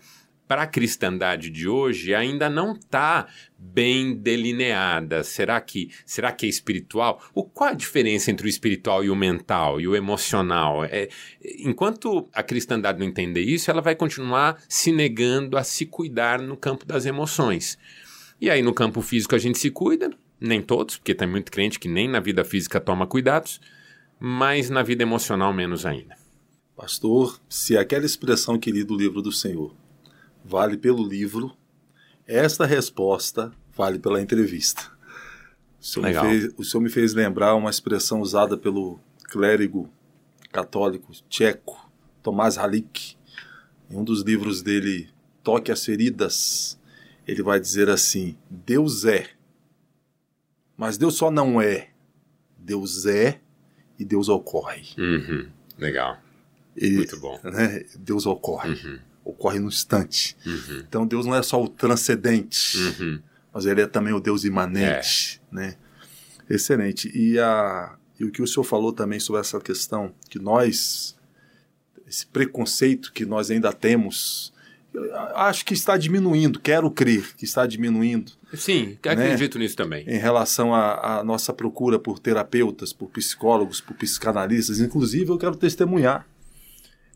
[0.48, 5.24] para a cristandade de hoje ainda não está bem delineada.
[5.24, 7.22] Será que será que é espiritual?
[7.34, 10.86] O qual a diferença entre o espiritual e o mental e o emocional?
[10.86, 11.10] É,
[11.60, 16.56] enquanto a cristandade não entender isso, ela vai continuar se negando a se cuidar no
[16.56, 17.78] campo das emoções.
[18.40, 21.80] E aí no campo físico a gente se cuida, nem todos, porque tem muito crente
[21.80, 23.60] que nem na vida física toma cuidados,
[24.20, 26.16] mas na vida emocional menos ainda.
[26.76, 29.76] Pastor, se aquela expressão que li do livro do Senhor
[30.44, 31.56] vale pelo livro,
[32.26, 34.92] Esta resposta vale pela entrevista.
[35.80, 36.26] O senhor, me Legal.
[36.26, 39.90] fez, o senhor me fez lembrar uma expressão usada pelo clérigo
[40.52, 41.90] católico tcheco
[42.22, 43.16] Tomás Halik.
[43.90, 45.10] Em um dos livros dele,
[45.42, 46.78] Toque as Feridas,
[47.26, 49.30] ele vai dizer assim: Deus é.
[50.78, 51.90] Mas Deus só não é.
[52.58, 53.40] Deus é
[53.98, 54.84] e Deus ocorre.
[54.98, 55.48] Uhum.
[55.78, 56.18] Legal.
[56.76, 57.40] Ele- Muito bom.
[57.44, 57.84] né?
[57.98, 58.70] Deus ocorre.
[58.70, 59.00] Uhum.
[59.26, 60.38] Ocorre no instante.
[60.46, 60.84] Uhum.
[60.88, 63.20] Então Deus não é só o transcendente, Uhum.
[63.54, 65.76] mas ele é também o Deus imanente, né?
[66.50, 67.12] Excelente.
[67.14, 71.18] E, a, e o que o senhor falou também sobre essa questão que nós,
[72.08, 74.54] esse preconceito que nós ainda temos,
[75.36, 79.12] acho que está diminuindo, quero crer que está diminuindo Sim, Né?
[79.12, 80.06] acredito nisso também.
[80.08, 84.80] em relação à, à nossa procura por terapeutas, por psicólogos, por psicanalistas.
[84.80, 86.26] Inclusive, eu quero testemunhar.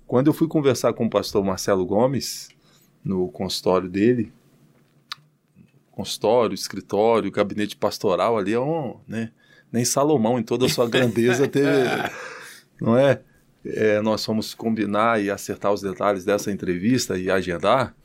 [0.05, 2.49] Quando eu fui conversar com o pastor Marcelo Gomes,
[3.03, 4.31] no consultório dele,
[5.91, 8.99] consultório, escritório, gabinete pastoral, ali é um.
[9.07, 9.31] Né,
[9.71, 11.87] nem Salomão, em toda a sua grandeza, teve.
[12.79, 13.21] Não é?
[13.63, 17.95] É, nós fomos combinar e acertar os detalhes dessa entrevista e agendar.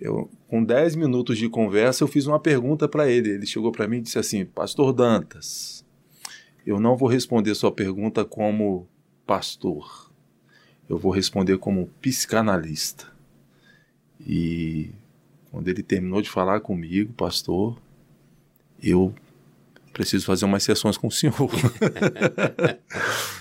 [0.00, 3.30] Eu, com 10 minutos de conversa, eu fiz uma pergunta para ele.
[3.30, 5.84] Ele chegou para mim e disse assim: Pastor Dantas,
[6.64, 8.86] eu não vou responder sua pergunta como
[9.26, 10.12] pastor.
[10.88, 13.06] Eu vou responder como psicanalista.
[14.20, 14.90] E
[15.50, 17.76] quando ele terminou de falar comigo, pastor,
[18.82, 19.14] eu
[19.92, 21.34] preciso fazer umas sessões com o senhor.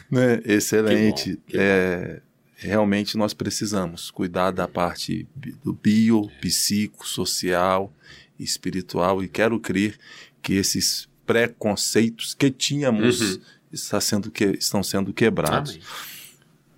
[0.10, 0.42] né?
[0.46, 1.32] Excelente.
[1.32, 2.22] Que bom, que é,
[2.56, 5.28] realmente nós precisamos cuidar da parte
[5.64, 7.94] do bio, psico, social,
[8.40, 9.98] espiritual e quero crer
[10.42, 13.42] que esses preconceitos que tínhamos Uhum.
[13.72, 15.72] está sendo que, estão sendo quebrados.
[15.72, 15.84] Amém.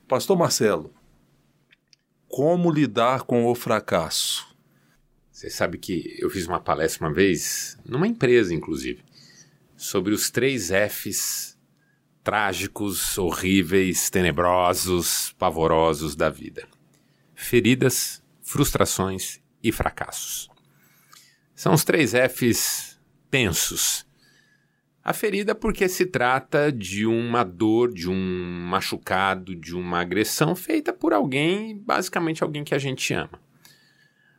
[0.07, 0.91] Pastor Marcelo,
[2.27, 4.47] como lidar com o fracasso?
[5.31, 9.03] Você sabe que eu fiz uma palestra uma vez, numa empresa inclusive,
[9.77, 11.48] sobre os três Fs
[12.29, 16.67] trágicos, horríveis, tenebrosos, pavorosos da vida:
[17.33, 20.47] feridas, frustrações e fracassos.
[21.55, 22.99] São os três Fs
[23.31, 24.05] tensos.
[25.03, 30.93] A ferida porque se trata de uma dor, de um machucado, de uma agressão feita
[30.93, 33.41] por alguém, basicamente alguém que a gente ama.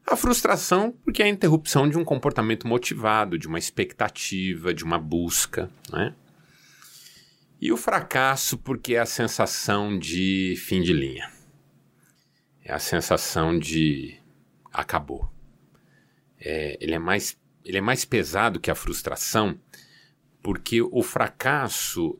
[0.06, 4.98] A frustração, porque é a interrupção de um comportamento motivado, de uma expectativa, de uma
[4.98, 6.14] busca, né?
[7.60, 11.30] E o fracasso, porque é a sensação de fim de linha.
[12.64, 14.18] É a sensação de
[14.72, 15.30] acabou.
[16.40, 19.58] É, ele, é mais, ele é mais pesado que a frustração,
[20.42, 22.18] porque o fracasso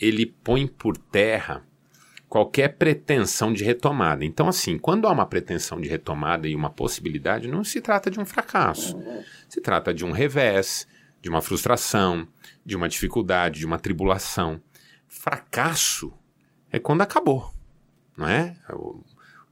[0.00, 1.66] ele põe por terra
[2.28, 4.24] qualquer pretensão de retomada.
[4.24, 8.20] Então, assim, quando há uma pretensão de retomada e uma possibilidade, não se trata de
[8.20, 8.96] um fracasso.
[9.48, 10.86] Se trata de um revés,
[11.20, 12.28] de uma frustração,
[12.64, 14.60] de uma dificuldade, de uma tribulação.
[15.18, 16.12] Fracasso
[16.70, 17.52] é quando acabou,
[18.16, 18.56] não é?
[18.70, 19.02] O,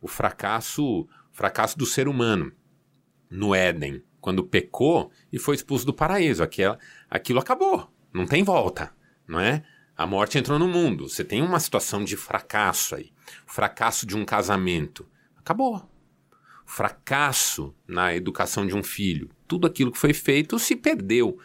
[0.02, 2.52] o fracasso, fracasso do ser humano
[3.30, 8.94] no Éden, quando pecou e foi expulso do paraíso, aquilo, aquilo acabou, não tem volta,
[9.26, 9.64] não é?
[9.96, 11.08] A morte entrou no mundo.
[11.08, 13.12] Você tem uma situação de fracasso aí.
[13.46, 15.08] O fracasso de um casamento.
[15.36, 15.76] Acabou.
[15.76, 19.30] O fracasso na educação de um filho.
[19.46, 21.38] Tudo aquilo que foi feito se perdeu.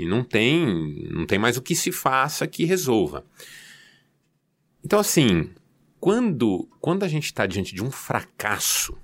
[0.00, 3.24] E não tem, não tem mais o que se faça que resolva.
[4.82, 5.50] Então, assim,
[5.98, 8.96] quando, quando a gente está diante de um fracasso,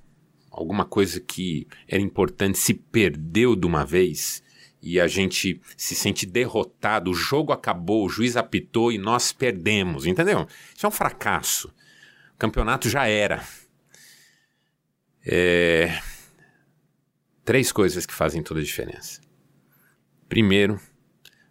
[0.50, 4.42] alguma coisa que era importante se perdeu de uma vez,
[4.80, 10.06] e a gente se sente derrotado, o jogo acabou, o juiz apitou e nós perdemos,
[10.06, 10.46] entendeu?
[10.74, 11.68] Isso é um fracasso.
[12.34, 13.44] O campeonato já era.
[15.26, 16.00] É...
[17.44, 19.25] Três coisas que fazem toda a diferença.
[20.28, 20.80] Primeiro,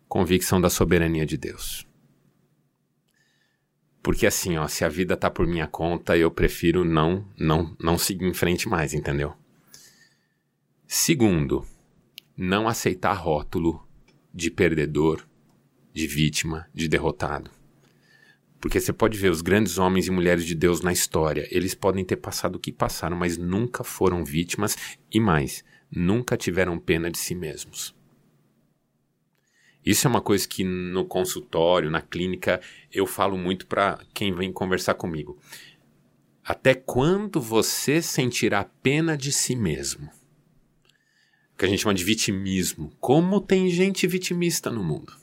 [0.07, 1.87] convicção da soberania de Deus.
[4.03, 7.97] Porque assim, ó, se a vida tá por minha conta, eu prefiro não, não, não
[7.97, 9.33] seguir em frente mais, entendeu?
[10.85, 11.65] Segundo,
[12.37, 13.87] não aceitar rótulo
[14.33, 15.25] de perdedor,
[15.93, 17.49] de vítima, de derrotado.
[18.59, 22.03] Porque você pode ver os grandes homens e mulheres de Deus na história, eles podem
[22.03, 24.75] ter passado o que passaram, mas nunca foram vítimas
[25.09, 27.94] e mais, nunca tiveram pena de si mesmos.
[29.85, 32.59] Isso é uma coisa que no consultório, na clínica,
[32.91, 35.37] eu falo muito para quem vem conversar comigo.
[36.43, 40.09] Até quando você sentirá pena de si mesmo?
[41.57, 42.91] que a gente chama de vitimismo.
[42.99, 45.13] Como tem gente vitimista no mundo?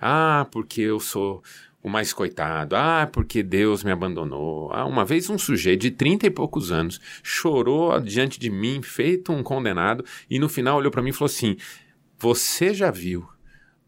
[0.00, 1.42] Ah, porque eu sou
[1.82, 2.74] o mais coitado.
[2.74, 4.72] Ah, porque Deus me abandonou.
[4.72, 9.32] Ah, uma vez um sujeito de trinta e poucos anos chorou diante de mim, feito
[9.32, 11.56] um condenado, e no final olhou para mim e falou assim:
[12.18, 13.28] Você já viu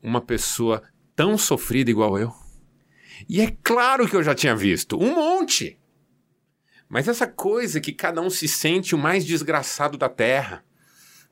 [0.03, 0.83] uma pessoa
[1.15, 2.33] tão sofrida igual eu?
[3.29, 5.79] E é claro que eu já tinha visto, um monte.
[6.89, 10.65] Mas essa coisa que cada um se sente o mais desgraçado da terra,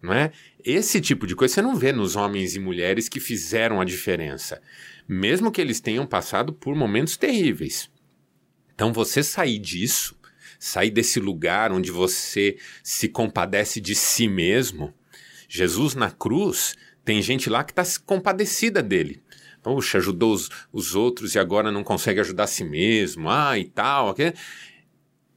[0.00, 0.32] não é?
[0.64, 4.62] Esse tipo de coisa você não vê nos homens e mulheres que fizeram a diferença
[5.12, 7.90] mesmo que eles tenham passado por momentos terríveis.
[8.72, 10.16] Então, você sair disso,
[10.56, 14.94] sair desse lugar onde você se compadece de si mesmo.
[15.48, 19.22] Jesus na cruz, tem gente lá que está compadecida dele.
[19.62, 23.64] Puxa, ajudou os, os outros e agora não consegue ajudar a si mesmo, ah, e
[23.64, 24.08] tal.
[24.10, 24.32] Okay?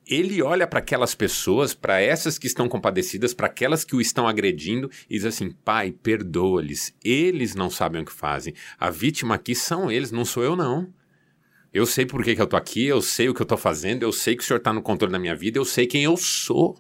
[0.06, 4.28] ele olha para aquelas pessoas, para essas que estão compadecidas, para aquelas que o estão
[4.28, 6.94] agredindo e diz assim: Pai, perdoa-lhes.
[7.04, 8.54] Eles não sabem o que fazem.
[8.80, 10.94] A vítima aqui são eles, não sou eu, não.
[11.74, 14.04] Eu sei por que, que eu tô aqui, eu sei o que eu tô fazendo,
[14.04, 16.16] eu sei que o Senhor está no controle da minha vida, eu sei quem eu
[16.16, 16.78] sou.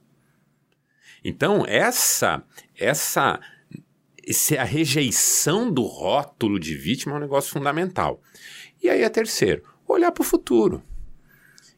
[1.24, 2.44] Então, essa,
[2.78, 3.40] essa,
[4.28, 8.22] essa a rejeição do rótulo de vítima é um negócio fundamental.
[8.82, 10.82] E aí, a terceiro, olhar para o futuro.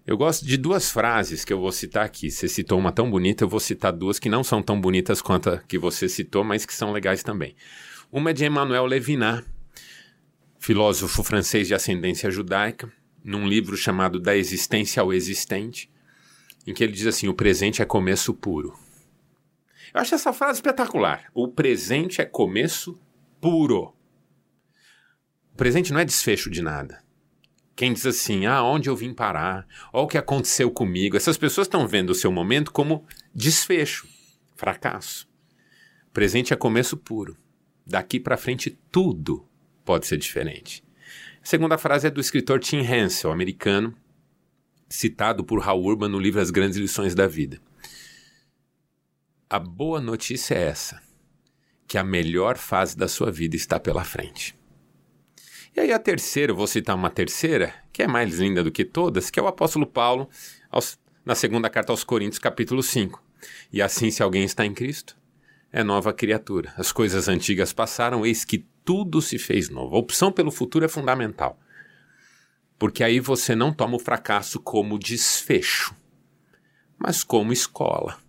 [0.06, 2.30] Eu gosto de duas frases que eu vou citar aqui.
[2.30, 5.50] Você citou uma tão bonita, eu vou citar duas que não são tão bonitas quanto
[5.50, 7.56] a que você citou, mas que são legais também.
[8.12, 9.44] Uma é de Emmanuel Levinas,
[10.60, 12.92] filósofo francês de ascendência judaica,
[13.24, 15.90] num livro chamado Da Existência ao Existente,
[16.68, 18.85] em que ele diz assim: o presente é começo puro.
[19.96, 21.32] Eu acho essa frase espetacular.
[21.34, 23.00] O presente é começo
[23.40, 23.96] puro.
[25.54, 27.02] O presente não é desfecho de nada.
[27.78, 29.66] Quem diz assim, ah, onde eu vim parar?
[29.94, 31.16] Olha o que aconteceu comigo.
[31.16, 34.06] Essas pessoas estão vendo o seu momento como desfecho,
[34.58, 35.30] fracasso.
[36.12, 37.38] Presente é começo puro.
[37.88, 39.48] Daqui para frente tudo
[39.86, 40.84] pode ser diferente.
[41.42, 43.96] A segunda frase é do escritor Tim Hansel, americano,
[44.90, 47.62] citado por Hal Urban no livro As Grandes Lições da Vida.
[49.48, 51.00] A boa notícia é essa,
[51.88, 54.58] que a melhor fase da sua vida está pela frente.
[55.76, 58.84] E aí a terceira, eu vou citar uma terceira, que é mais linda do que
[58.84, 60.28] todas, que é o apóstolo Paulo,
[60.72, 63.24] aos, na segunda carta aos Coríntios, capítulo 5.
[63.72, 65.16] E assim, se alguém está em Cristo,
[65.72, 66.74] é nova criatura.
[66.76, 69.96] As coisas antigas passaram, eis que tudo se fez novo.
[69.96, 71.60] A opção pelo futuro é fundamental.
[72.80, 75.96] Porque aí você não toma o fracasso como desfecho,
[76.98, 78.25] mas como escola.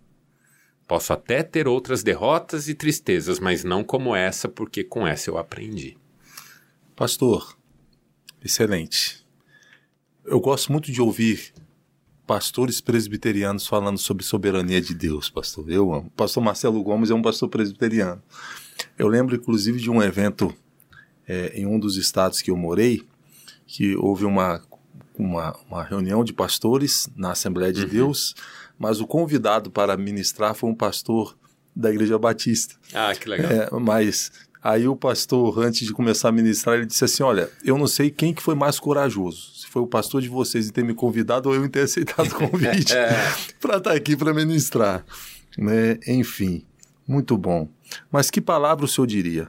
[0.87, 5.37] Posso até ter outras derrotas e tristezas, mas não como essa, porque com essa eu
[5.37, 5.97] aprendi.
[6.95, 7.57] Pastor,
[8.43, 9.25] excelente.
[10.25, 11.53] Eu gosto muito de ouvir
[12.25, 15.69] pastores presbiterianos falando sobre soberania de Deus, pastor.
[15.69, 16.11] Eu amo.
[16.15, 18.21] Pastor Marcelo Gomes é um pastor presbiteriano.
[18.97, 20.53] Eu lembro, inclusive, de um evento
[21.27, 23.03] é, em um dos estados que eu morei,
[23.65, 24.61] que houve uma,
[25.17, 27.89] uma, uma reunião de pastores na Assembleia de uhum.
[27.89, 28.35] Deus,
[28.77, 31.37] mas o convidado para ministrar foi um pastor
[31.75, 32.75] da Igreja Batista.
[32.93, 33.51] Ah, que legal.
[33.51, 34.31] É, mas
[34.67, 38.09] Aí o pastor, antes de começar a ministrar, ele disse assim: Olha, eu não sei
[38.09, 39.51] quem que foi mais corajoso.
[39.55, 42.27] Se foi o pastor de vocês em ter me convidado ou eu em ter aceitado
[42.27, 43.11] o convite é.
[43.61, 45.05] para estar tá aqui para ministrar.
[45.57, 45.97] Né?
[46.07, 46.65] Enfim,
[47.07, 47.69] muito bom.
[48.11, 49.47] Mas que palavra o senhor diria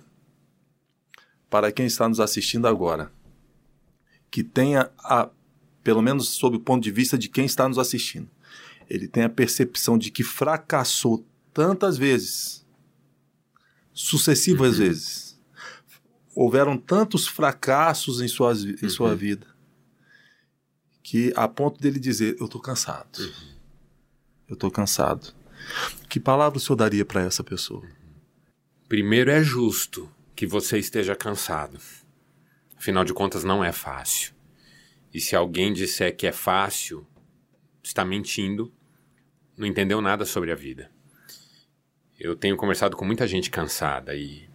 [1.50, 3.10] para quem está nos assistindo agora?
[4.30, 5.28] Que tenha, a,
[5.82, 8.28] pelo menos sob o ponto de vista de quem está nos assistindo,
[8.88, 12.66] ele tem a percepção de que fracassou tantas vezes
[13.92, 14.84] sucessivas uhum.
[14.84, 15.40] vezes.
[16.34, 18.88] Houveram tantos fracassos em, suas, em uhum.
[18.88, 19.46] sua vida
[21.02, 23.18] que a ponto dele dizer: Eu estou cansado.
[23.18, 23.54] Uhum.
[24.48, 25.34] Eu estou cansado.
[26.08, 27.82] Que palavra o senhor daria para essa pessoa?
[28.88, 31.78] Primeiro, é justo que você esteja cansado.
[32.76, 34.34] Afinal de contas, não é fácil.
[35.12, 37.06] E se alguém disser que é fácil,
[37.82, 38.72] está mentindo,
[39.58, 40.88] não entendeu nada sobre a vida.
[42.18, 44.48] Eu tenho conversado com muita gente cansada e,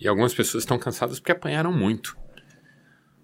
[0.00, 2.18] e algumas pessoas estão cansadas porque apanharam muito.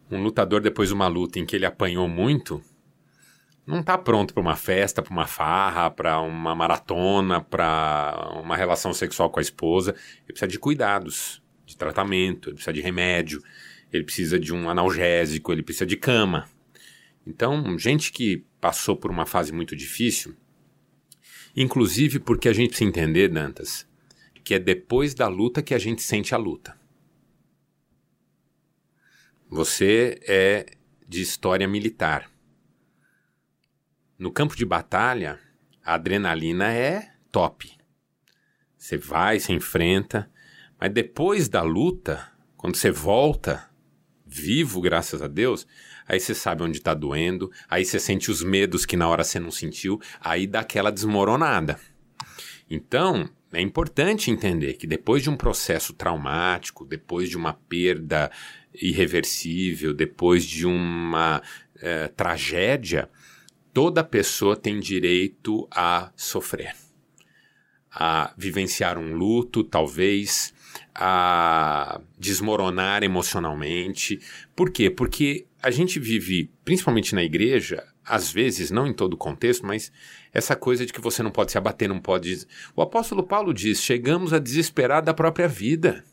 [0.09, 2.63] Um lutador, depois de uma luta em que ele apanhou muito,
[3.67, 8.93] não está pronto para uma festa, para uma farra, para uma maratona, para uma relação
[8.93, 9.91] sexual com a esposa.
[9.91, 13.43] Ele precisa de cuidados, de tratamento, ele precisa de remédio,
[13.93, 16.49] ele precisa de um analgésico, ele precisa de cama.
[17.27, 20.37] Então, gente que passou por uma fase muito difícil
[21.57, 23.89] Inclusive porque a gente precisa entender, Dantas,
[24.45, 26.79] que é depois da luta que a gente sente a luta.
[29.49, 30.67] Você é
[31.09, 32.31] de história militar.
[34.19, 35.41] No campo de batalha,
[35.85, 37.71] a adrenalina é top.
[38.77, 40.31] Você vai, se enfrenta,
[40.79, 43.71] mas depois da luta, quando você volta
[44.27, 45.67] vivo, graças a Deus,
[46.09, 49.41] aí você sabe onde está doendo, aí você sente os medos que na hora você
[49.41, 51.79] não sentiu, aí dá aquela desmoronada.
[52.69, 58.31] Então, é importante entender que depois de um processo traumático, depois de uma perda
[58.75, 61.43] irreversível, depois de uma
[61.81, 63.09] é, tragédia,
[63.73, 66.75] toda pessoa tem direito a sofrer,
[67.91, 70.53] a vivenciar um luto, talvez,
[70.95, 74.21] a desmoronar emocionalmente.
[74.55, 74.91] Por quê?
[74.91, 79.91] Porque a gente vive, principalmente na igreja, às vezes, não em todo contexto, mas
[80.33, 82.47] essa coisa de que você não pode se abater, não pode.
[82.77, 86.05] O apóstolo Paulo diz: chegamos a desesperar da própria vida.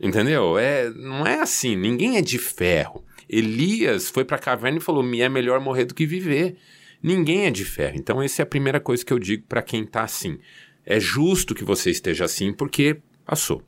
[0.00, 0.58] Entendeu?
[0.58, 3.04] É, não é assim, ninguém é de ferro.
[3.28, 6.56] Elias foi para a caverna e falou: me é melhor morrer do que viver.
[7.00, 7.96] Ninguém é de ferro.
[7.96, 10.40] Então, essa é a primeira coisa que eu digo para quem está assim.
[10.84, 13.62] É justo que você esteja assim, porque passou.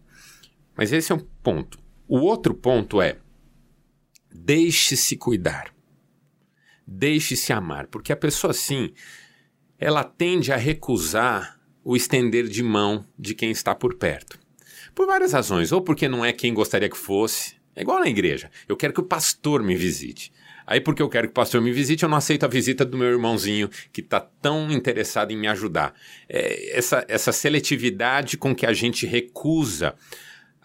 [0.76, 1.78] Mas esse é um ponto.
[2.08, 3.18] O outro ponto é:
[4.36, 5.74] deixe-se cuidar.
[6.86, 8.92] Deixe-se amar, porque a pessoa assim,
[9.78, 14.38] ela tende a recusar o estender de mão de quem está por perto.
[14.94, 17.56] Por várias razões, ou porque não é quem gostaria que fosse.
[17.74, 18.50] É igual na igreja.
[18.68, 20.32] Eu quero que o pastor me visite.
[20.66, 22.98] Aí, porque eu quero que o pastor me visite, eu não aceito a visita do
[22.98, 25.94] meu irmãozinho que está tão interessado em me ajudar.
[26.28, 29.94] É essa, essa seletividade com que a gente recusa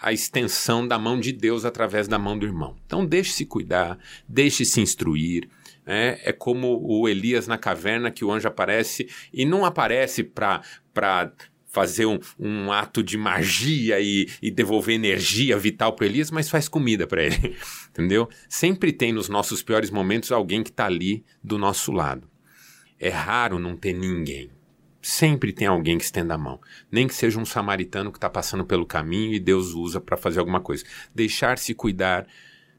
[0.01, 2.75] a extensão da mão de Deus através da mão do irmão.
[2.85, 5.47] Então, deixe-se cuidar, deixe-se instruir.
[5.85, 10.61] É, é como o Elias na caverna que o anjo aparece e não aparece para
[11.67, 16.67] fazer um, um, ato de magia e, e devolver energia vital para Elias, mas faz
[16.67, 17.55] comida para ele,
[17.89, 18.27] entendeu?
[18.49, 22.29] Sempre tem nos nossos piores momentos alguém que está ali do nosso lado.
[22.99, 24.49] É raro não ter ninguém.
[25.01, 26.59] Sempre tem alguém que estenda a mão.
[26.91, 30.39] Nem que seja um samaritano que está passando pelo caminho e Deus usa para fazer
[30.39, 30.85] alguma coisa.
[31.13, 32.27] Deixar-se cuidar,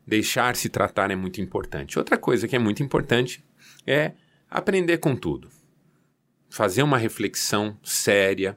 [0.07, 1.99] deixar-se tratar é muito importante.
[1.99, 3.45] Outra coisa que é muito importante
[3.85, 4.13] é
[4.49, 5.49] aprender com tudo.
[6.49, 8.57] Fazer uma reflexão séria,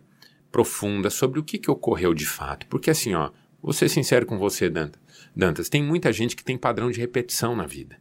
[0.51, 2.67] profunda sobre o que, que ocorreu de fato.
[2.67, 5.01] Porque assim, ó, vou ser sincero com você, Dantas.
[5.35, 7.97] Dantas, tem muita gente que tem padrão de repetição na vida.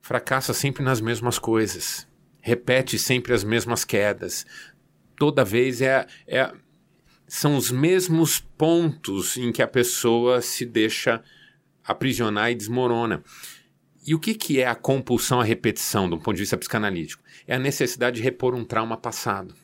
[0.00, 2.09] Fracassa sempre nas mesmas coisas
[2.40, 4.46] repete sempre as mesmas quedas.
[5.16, 6.52] Toda vez é, é,
[7.26, 11.22] são os mesmos pontos em que a pessoa se deixa
[11.84, 13.22] aprisionar e desmorona.
[14.06, 17.22] E o que, que é a compulsão à repetição, do ponto de vista psicanalítico?
[17.46, 19.54] É a necessidade de repor um trauma passado.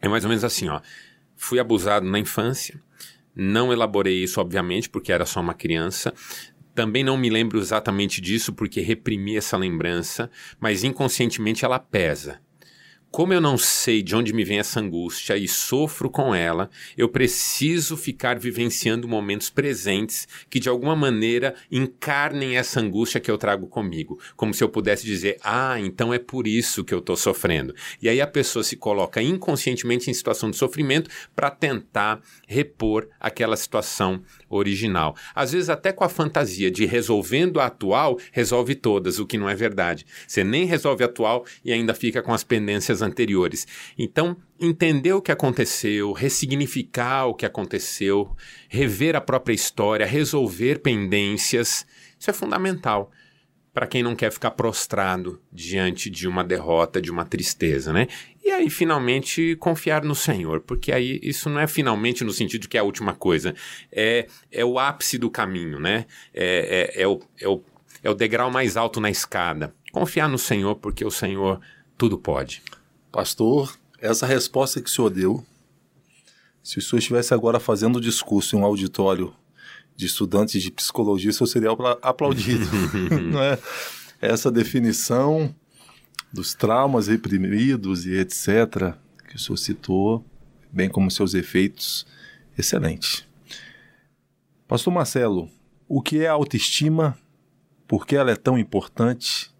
[0.00, 0.80] É mais ou menos assim, ó.
[1.36, 2.80] Fui abusado na infância,
[3.34, 6.12] não elaborei isso, obviamente, porque era só uma criança.
[6.74, 12.40] Também não me lembro exatamente disso porque reprimi essa lembrança, mas inconscientemente ela pesa.
[13.14, 16.68] Como eu não sei de onde me vem essa angústia e sofro com ela,
[16.98, 23.38] eu preciso ficar vivenciando momentos presentes que de alguma maneira encarnem essa angústia que eu
[23.38, 27.16] trago comigo, como se eu pudesse dizer: "Ah, então é por isso que eu estou
[27.16, 27.72] sofrendo".
[28.02, 33.56] E aí a pessoa se coloca inconscientemente em situação de sofrimento para tentar repor aquela
[33.56, 34.24] situação
[34.56, 35.16] original.
[35.34, 39.48] Às vezes até com a fantasia de resolvendo a atual, resolve todas, o que não
[39.48, 40.06] é verdade.
[40.26, 43.66] Você nem resolve a atual e ainda fica com as pendências anteriores.
[43.98, 48.30] Então, entender o que aconteceu, ressignificar o que aconteceu,
[48.68, 51.86] rever a própria história, resolver pendências,
[52.18, 53.10] isso é fundamental
[53.74, 58.06] para quem não quer ficar prostrado diante de uma derrota, de uma tristeza, né?
[58.42, 62.76] E aí, finalmente, confiar no Senhor, porque aí isso não é finalmente no sentido que
[62.76, 63.52] é a última coisa,
[63.90, 66.06] é, é o ápice do caminho, né?
[66.32, 67.60] É, é, é, o, é, o,
[68.04, 69.74] é o degrau mais alto na escada.
[69.90, 71.60] Confiar no Senhor, porque o Senhor
[71.98, 72.62] tudo pode.
[73.10, 75.44] Pastor, essa resposta que o senhor deu,
[76.62, 79.34] se o senhor estivesse agora fazendo discurso em um auditório
[79.96, 81.70] de estudantes de psicologia, isso seria
[82.02, 82.66] aplaudido.
[83.30, 83.58] não é?
[84.20, 85.54] Essa definição
[86.32, 88.94] dos traumas reprimidos e etc.,
[89.28, 90.24] que o senhor citou,
[90.72, 92.06] bem como seus efeitos,
[92.58, 93.28] excelente.
[94.66, 95.48] Pastor Marcelo,
[95.88, 97.16] o que é autoestima?
[97.86, 99.52] Por que ela é tão importante?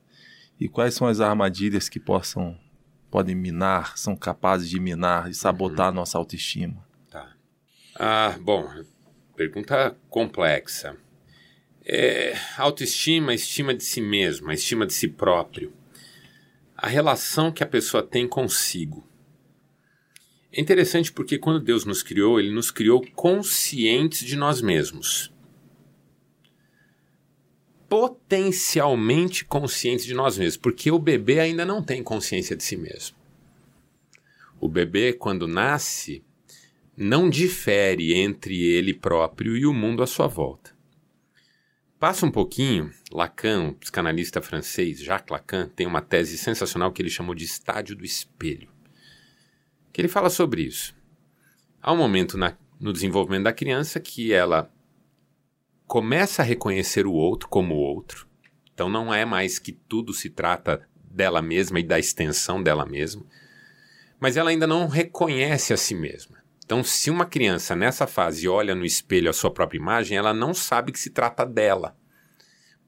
[0.59, 2.59] E quais são as armadilhas que possam
[3.11, 5.93] podem minar, são capazes de minar e sabotar uhum.
[5.93, 6.85] a nossa autoestima?
[7.09, 7.33] Tá.
[7.95, 8.69] Ah, bom,
[9.37, 10.97] Pergunta complexa.
[11.85, 15.73] É, autoestima, estima de si mesmo, estima de si próprio.
[16.77, 19.07] A relação que a pessoa tem consigo.
[20.53, 25.33] É interessante porque quando Deus nos criou, Ele nos criou conscientes de nós mesmos.
[27.89, 33.17] Potencialmente conscientes de nós mesmos, porque o bebê ainda não tem consciência de si mesmo.
[34.61, 36.25] O bebê, quando nasce,
[36.97, 40.73] não difere entre ele próprio e o mundo à sua volta.
[41.99, 47.11] Passa um pouquinho, Lacan, o psicanalista francês Jacques Lacan, tem uma tese sensacional que ele
[47.11, 48.69] chamou de estádio do espelho.
[49.93, 50.95] Que ele fala sobre isso.
[51.81, 54.71] Há um momento na, no desenvolvimento da criança que ela
[55.87, 58.29] começa a reconhecer o outro como outro.
[58.73, 63.25] Então não é mais que tudo se trata dela mesma e da extensão dela mesma,
[64.19, 66.34] mas ela ainda não reconhece a si mesma.
[66.65, 70.55] Então, se uma criança nessa fase olha no espelho a sua própria imagem, ela não
[70.55, 71.97] sabe que se trata dela,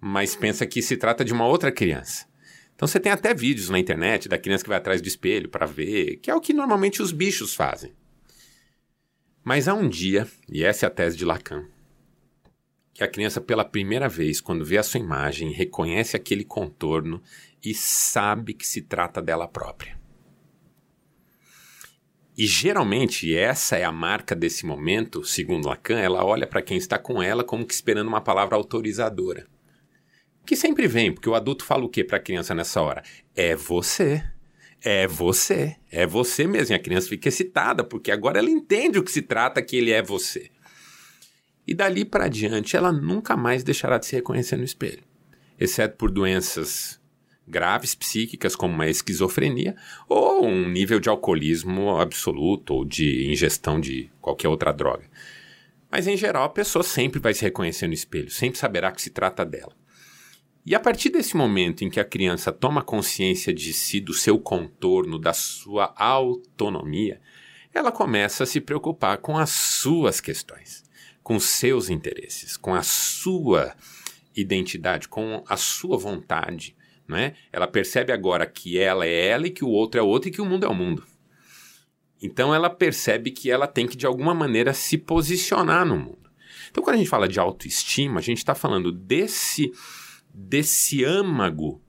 [0.01, 2.27] mas pensa que se trata de uma outra criança.
[2.74, 5.66] Então, você tem até vídeos na internet da criança que vai atrás do espelho para
[5.66, 7.95] ver, que é o que normalmente os bichos fazem.
[9.45, 11.66] Mas há um dia, e essa é a tese de Lacan,
[12.93, 17.22] que a criança, pela primeira vez, quando vê a sua imagem, reconhece aquele contorno
[17.62, 19.96] e sabe que se trata dela própria.
[22.37, 26.99] E geralmente essa é a marca desse momento, segundo Lacan, ela olha para quem está
[26.99, 29.47] com ela como que esperando uma palavra autorizadora.
[30.45, 33.03] Que sempre vem, porque o adulto fala o que para a criança nessa hora?
[33.34, 34.22] É você.
[34.84, 35.76] É você.
[35.91, 36.74] É você mesmo.
[36.74, 39.91] E a criança fica excitada, porque agora ela entende o que se trata que ele
[39.91, 40.51] é você.
[41.66, 45.03] E dali para diante, ela nunca mais deixará de se reconhecer no espelho,
[45.59, 47.01] exceto por doenças
[47.47, 49.77] graves psíquicas como uma esquizofrenia
[50.09, 55.09] ou um nível de alcoolismo absoluto ou de ingestão de qualquer outra droga.
[55.91, 59.11] Mas em geral a pessoa sempre vai se reconhecer no espelho, sempre saberá que se
[59.11, 59.73] trata dela.
[60.65, 64.37] E a partir desse momento em que a criança toma consciência de si, do seu
[64.37, 67.21] contorno, da sua autonomia,
[67.73, 70.83] ela começa a se preocupar com as suas questões,
[71.23, 73.77] com seus interesses, com a sua
[74.35, 76.76] identidade, com a sua vontade,
[77.09, 77.35] né?
[77.53, 80.41] Ela percebe agora que ela é ela e que o outro é outro e que
[80.41, 81.05] o mundo é o mundo.
[82.23, 86.31] Então ela percebe que ela tem que de alguma maneira se posicionar no mundo.
[86.71, 89.73] Então quando a gente fala de autoestima, a gente está falando desse
[90.33, 91.81] desse âmago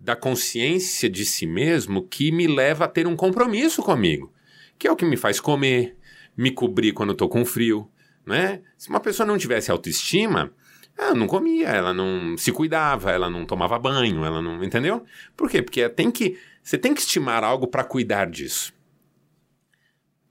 [0.00, 4.32] da consciência de si mesmo que me leva a ter um compromisso comigo,
[4.78, 5.96] que é o que me faz comer,
[6.36, 7.88] me cobrir quando estou com frio,
[8.26, 8.62] né?
[8.76, 10.52] Se uma pessoa não tivesse autoestima,
[10.96, 14.62] ela não comia, ela não se cuidava, ela não tomava banho, ela não.
[14.62, 15.04] Entendeu?
[15.36, 15.60] Por quê?
[15.60, 18.72] Porque tem que, você tem que estimar algo para cuidar disso.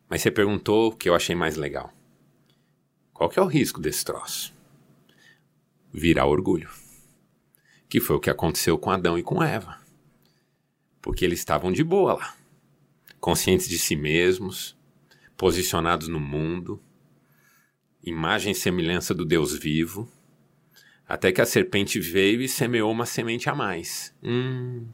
[0.09, 1.93] Mas você perguntou o que eu achei mais legal.
[3.13, 4.53] Qual que é o risco desse troço?
[5.91, 6.69] Virar orgulho.
[7.89, 9.77] Que foi o que aconteceu com Adão e com Eva.
[11.01, 12.35] Porque eles estavam de boa lá,
[13.19, 14.77] conscientes de si mesmos,
[15.35, 16.81] posicionados no mundo,
[18.01, 20.09] imagem e semelhança do Deus vivo
[21.07, 24.15] até que a serpente veio e semeou uma semente a mais.
[24.23, 24.87] Hum,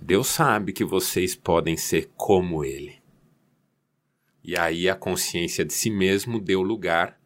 [0.00, 3.00] Deus sabe que vocês podem ser como Ele.
[4.42, 7.18] E aí a consciência de si mesmo deu lugar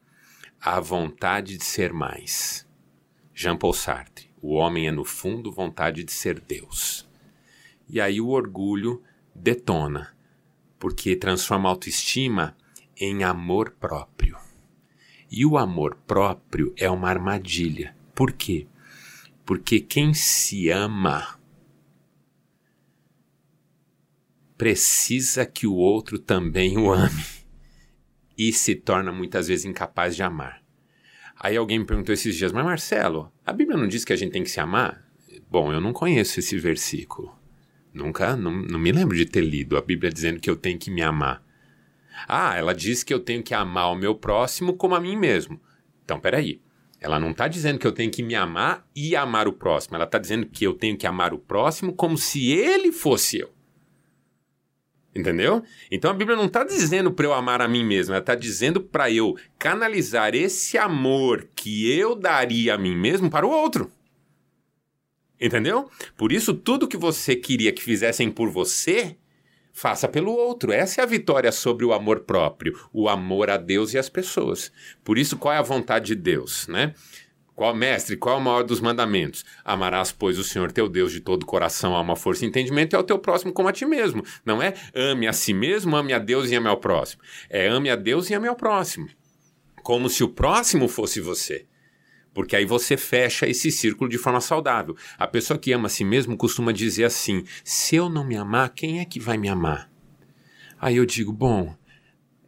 [0.60, 2.66] à vontade de ser mais.
[3.34, 4.30] Jean Paul Sartre.
[4.40, 7.08] O homem é, no fundo, vontade de ser Deus.
[7.88, 9.02] E aí o orgulho
[9.34, 10.14] detona,
[10.78, 12.56] porque transforma a autoestima
[12.96, 14.36] em amor próprio.
[15.30, 17.96] E o amor próprio é uma armadilha.
[18.14, 18.66] Por quê?
[19.44, 21.38] Porque quem se ama
[24.56, 27.24] precisa que o outro também o ame
[28.38, 30.62] e se torna muitas vezes incapaz de amar.
[31.38, 34.32] Aí alguém me perguntou esses dias, mas Marcelo, a Bíblia não diz que a gente
[34.32, 35.04] tem que se amar?
[35.50, 37.36] Bom, eu não conheço esse versículo.
[37.92, 40.90] Nunca, não, não me lembro de ter lido a Bíblia dizendo que eu tenho que
[40.90, 41.44] me amar.
[42.26, 45.60] Ah, ela diz que eu tenho que amar o meu próximo como a mim mesmo.
[46.04, 46.60] Então, peraí.
[47.04, 49.94] Ela não está dizendo que eu tenho que me amar e amar o próximo.
[49.94, 53.50] Ela está dizendo que eu tenho que amar o próximo como se ele fosse eu.
[55.14, 55.62] Entendeu?
[55.90, 58.80] Então a Bíblia não está dizendo para eu amar a mim mesmo, ela está dizendo
[58.80, 63.92] para eu canalizar esse amor que eu daria a mim mesmo para o outro.
[65.38, 65.90] Entendeu?
[66.16, 69.14] Por isso, tudo que você queria que fizessem por você,
[69.74, 70.72] faça pelo outro.
[70.72, 74.72] Essa é a vitória sobre o amor próprio, o amor a Deus e às pessoas.
[75.02, 76.94] Por isso, qual é a vontade de Deus, né?
[77.54, 79.44] Qual, mestre, qual é o maior dos mandamentos?
[79.64, 82.96] Amarás, pois, o Senhor teu Deus de todo o coração, alma, força e entendimento, e
[82.96, 84.24] ao teu próximo como a ti mesmo.
[84.44, 87.22] Não é ame a si mesmo, ame a Deus e ame ao próximo.
[87.48, 89.08] É ame a Deus e ame ao próximo.
[89.84, 91.66] Como se o próximo fosse você.
[92.34, 94.96] Porque aí você fecha esse círculo de forma saudável.
[95.16, 98.70] A pessoa que ama a si mesmo costuma dizer assim: se eu não me amar,
[98.70, 99.88] quem é que vai me amar?
[100.78, 101.74] Aí eu digo: bom,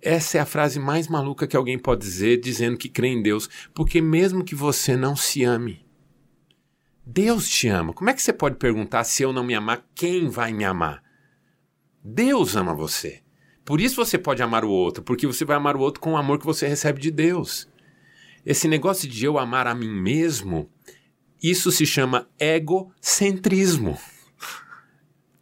[0.03, 3.49] essa é a frase mais maluca que alguém pode dizer dizendo que crê em Deus,
[3.73, 5.87] porque mesmo que você não se ame,
[7.05, 7.93] Deus te ama.
[7.93, 11.01] Como é que você pode perguntar se eu não me amar, quem vai me amar?
[12.03, 13.23] Deus ama você.
[13.65, 16.17] Por isso você pode amar o outro, porque você vai amar o outro com o
[16.17, 17.69] amor que você recebe de Deus.
[18.47, 20.71] Esse negócio de eu amar a mim mesmo
[21.43, 23.99] Isso se chama egocentrismo.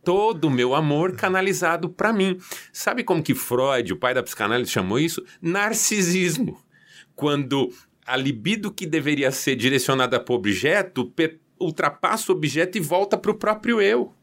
[0.03, 2.39] Todo o meu amor canalizado para mim.
[2.73, 5.23] Sabe como que Freud, o pai da psicanálise, chamou isso?
[5.41, 6.59] Narcisismo.
[7.15, 7.71] Quando
[8.07, 11.13] a libido que deveria ser direcionada para o objeto
[11.61, 14.15] ultrapassa o objeto e volta para o próprio eu.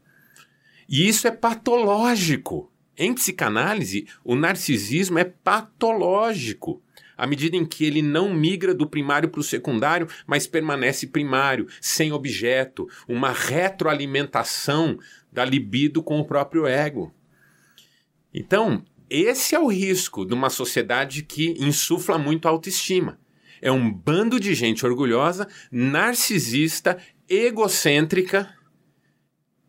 [0.88, 2.71] E isso é patológico.
[2.96, 6.82] Em psicanálise, o narcisismo é patológico
[7.22, 11.68] à medida em que ele não migra do primário para o secundário, mas permanece primário,
[11.80, 14.98] sem objeto, uma retroalimentação
[15.30, 17.14] da libido com o próprio ego.
[18.34, 23.20] Então, esse é o risco de uma sociedade que insufla muito autoestima.
[23.60, 28.52] É um bando de gente orgulhosa, narcisista, egocêntrica,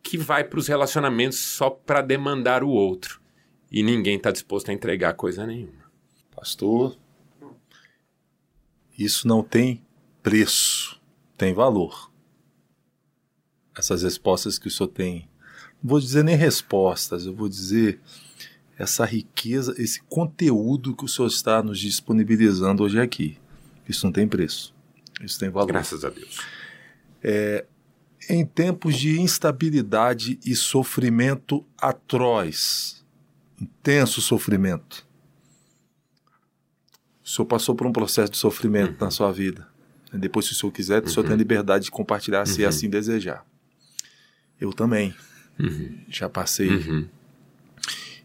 [0.04, 3.20] que vai para os relacionamentos só para demandar o outro.
[3.72, 5.90] E ninguém está disposto a entregar coisa nenhuma.
[6.36, 6.96] Pastor,
[8.96, 9.82] isso não tem
[10.22, 11.00] preço,
[11.36, 12.12] tem valor.
[13.76, 15.28] Essas respostas que o senhor tem,
[15.82, 17.98] não vou dizer nem respostas, eu vou dizer
[18.78, 23.38] essa riqueza, esse conteúdo que o senhor está nos disponibilizando hoje aqui.
[23.88, 24.74] Isso não tem preço,
[25.22, 25.66] isso tem valor.
[25.66, 26.40] Graças a Deus.
[27.22, 27.64] É,
[28.28, 33.04] em tempos de instabilidade e sofrimento atroz,
[33.60, 35.06] intenso sofrimento,
[37.24, 39.06] o senhor passou por um processo de sofrimento uhum.
[39.06, 39.66] na sua vida.
[40.12, 41.38] Depois, se o senhor quiser, o senhor tem a uhum.
[41.38, 42.68] liberdade de compartilhar se uhum.
[42.68, 43.44] assim desejar.
[44.60, 45.14] Eu também.
[45.58, 45.98] Uhum.
[46.08, 46.68] Já passei.
[46.68, 47.08] Uhum.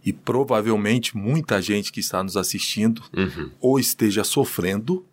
[0.05, 3.51] E provavelmente muita gente que está nos assistindo uhum.
[3.59, 5.05] ou esteja sofrendo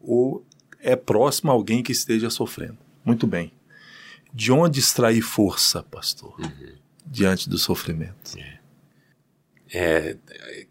[0.00, 0.44] ou
[0.80, 2.78] é próximo a alguém que esteja sofrendo.
[3.04, 3.52] Muito bem.
[4.34, 6.36] De onde extrair força, pastor,
[7.06, 8.36] diante do sofrimento?
[8.36, 8.58] É.
[9.72, 10.18] é.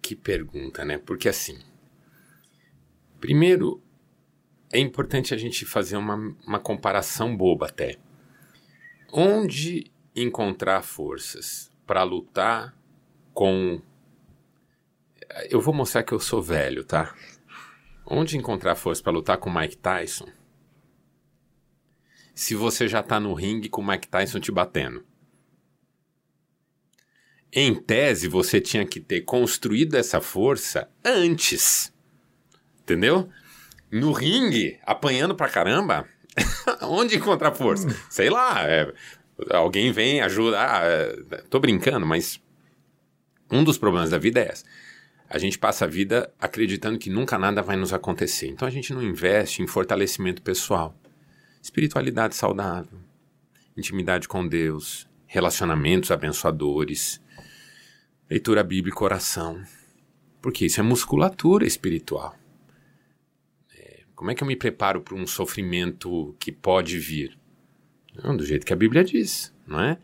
[0.02, 0.98] que pergunta, né?
[0.98, 1.58] Porque assim,
[3.24, 3.82] Primeiro,
[4.70, 7.96] é importante a gente fazer uma, uma comparação boba até.
[9.14, 12.76] Onde encontrar forças para lutar
[13.34, 13.82] com.
[15.50, 17.16] Eu vou mostrar que eu sou velho, tá?
[18.06, 20.28] Onde encontrar força para lutar com Mike Tyson?
[22.34, 25.06] Se você já tá no ringue com Mike Tyson te batendo.
[27.52, 31.94] Em tese, você tinha que ter construído essa força antes.
[32.82, 33.30] Entendeu?
[33.92, 36.08] No ringue, apanhando pra caramba,
[36.82, 37.88] onde encontrar força?
[38.10, 38.92] Sei lá, é,
[39.52, 40.60] alguém vem, ajuda.
[40.60, 41.16] Ah, é,
[41.48, 42.42] tô brincando, mas
[43.52, 44.66] um dos problemas da vida é essa.
[45.30, 48.48] A gente passa a vida acreditando que nunca nada vai nos acontecer.
[48.48, 50.96] Então a gente não investe em fortalecimento pessoal,
[51.64, 53.00] espiritualidade saudável,
[53.78, 57.22] intimidade com Deus, relacionamentos abençoadores,
[58.30, 59.64] leitura bíblica, oração.
[60.42, 62.38] Porque isso é musculatura espiritual.
[64.14, 67.38] Como é que eu me preparo para um sofrimento que pode vir?
[68.22, 69.98] Não, do jeito que a Bíblia diz, não é?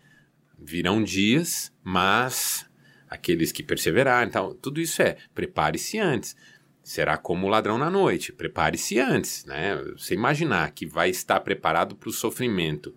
[0.57, 2.65] Virão dias, mas
[3.09, 6.35] aqueles que perseverarem, então, tudo isso é prepare-se antes.
[6.89, 9.75] Será como o ladrão na noite, prepare-se antes, né?
[9.95, 12.95] Você imaginar que vai estar preparado para o sofrimento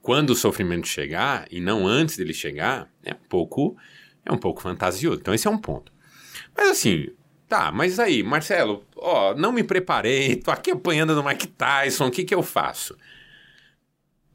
[0.00, 3.76] quando o sofrimento chegar e não antes dele chegar, é um pouco
[4.24, 5.20] é um pouco fantasioso.
[5.20, 5.92] Então esse é um ponto.
[6.56, 7.08] Mas assim,
[7.46, 12.10] Tá, mas aí, Marcelo, ó, não me preparei, tô aqui apanhando no Mike Tyson, o
[12.10, 12.96] que que eu faço?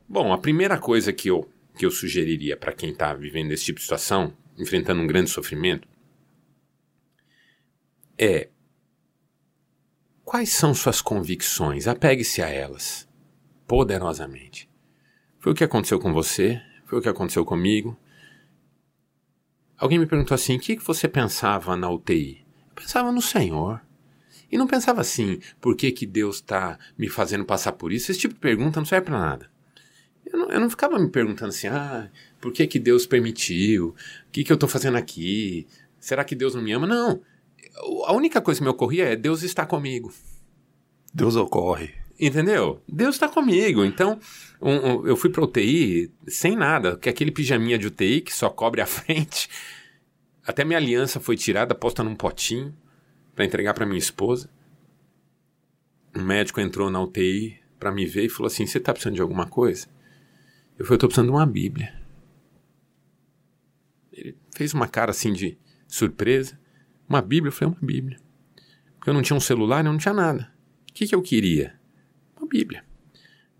[0.07, 3.77] Bom, a primeira coisa que eu, que eu sugeriria para quem está vivendo esse tipo
[3.77, 5.87] de situação, enfrentando um grande sofrimento,
[8.17, 8.49] é
[10.23, 11.87] quais são suas convicções?
[11.87, 13.07] Apegue-se a elas
[13.67, 14.69] poderosamente.
[15.39, 17.97] Foi o que aconteceu com você, foi o que aconteceu comigo.
[19.77, 22.45] Alguém me perguntou assim: o que, você pensava na UTI?
[22.75, 23.81] pensava no Senhor.
[24.51, 28.11] E não pensava assim, por que, que Deus está me fazendo passar por isso?
[28.11, 29.49] Esse tipo de pergunta não serve para nada.
[30.25, 32.09] Eu não, eu não, ficava me perguntando assim, ah,
[32.39, 33.89] por que, que Deus permitiu?
[34.27, 35.67] O que, que eu estou fazendo aqui?
[35.99, 36.85] Será que Deus não me ama?
[36.85, 37.21] Não.
[38.05, 40.13] A única coisa que me ocorria é Deus está comigo.
[41.13, 41.93] Deus ocorre.
[42.19, 42.81] Entendeu?
[42.87, 43.83] Deus está comigo.
[43.83, 44.19] Então,
[44.61, 48.49] um, um, eu fui para UTI sem nada, que aquele pijaminha de UTI que só
[48.49, 49.49] cobre a frente.
[50.45, 52.75] Até minha aliança foi tirada, posta num potinho
[53.35, 54.49] para entregar para minha esposa.
[56.15, 59.21] Um médico entrou na UTI para me ver e falou assim: Você tá precisando de
[59.21, 59.87] alguma coisa?
[60.77, 61.99] Eu falei: Eu tô precisando de uma Bíblia.
[64.11, 65.57] Ele fez uma cara assim de
[65.87, 66.59] surpresa.
[67.07, 67.49] Uma Bíblia?
[67.49, 68.19] Eu falei: Uma Bíblia.
[68.97, 70.51] Porque eu não tinha um celular, eu não tinha nada.
[70.89, 71.79] O que, que eu queria?
[72.37, 72.83] Uma Bíblia.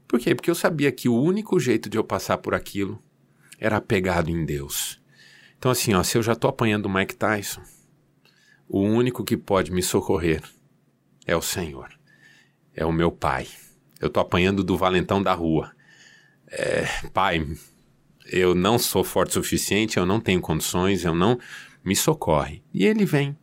[0.08, 0.36] Por quê?
[0.36, 3.02] Porque eu sabia que o único jeito de eu passar por aquilo
[3.60, 5.02] era apegado em Deus.
[5.58, 7.64] Então, assim, ó, se eu já tô apanhando o Mike Tyson,
[8.68, 10.44] o único que pode me socorrer
[11.26, 11.90] é o Senhor.
[12.76, 13.48] É o meu Pai.
[14.00, 15.72] eu tô apanhando do valentão da rua.
[16.48, 17.48] É, pai,
[18.26, 21.40] eu não sou forte o suficiente, eu não tenho condições, eu não.
[21.84, 22.64] Me socorre.
[22.74, 23.38] E ele vem.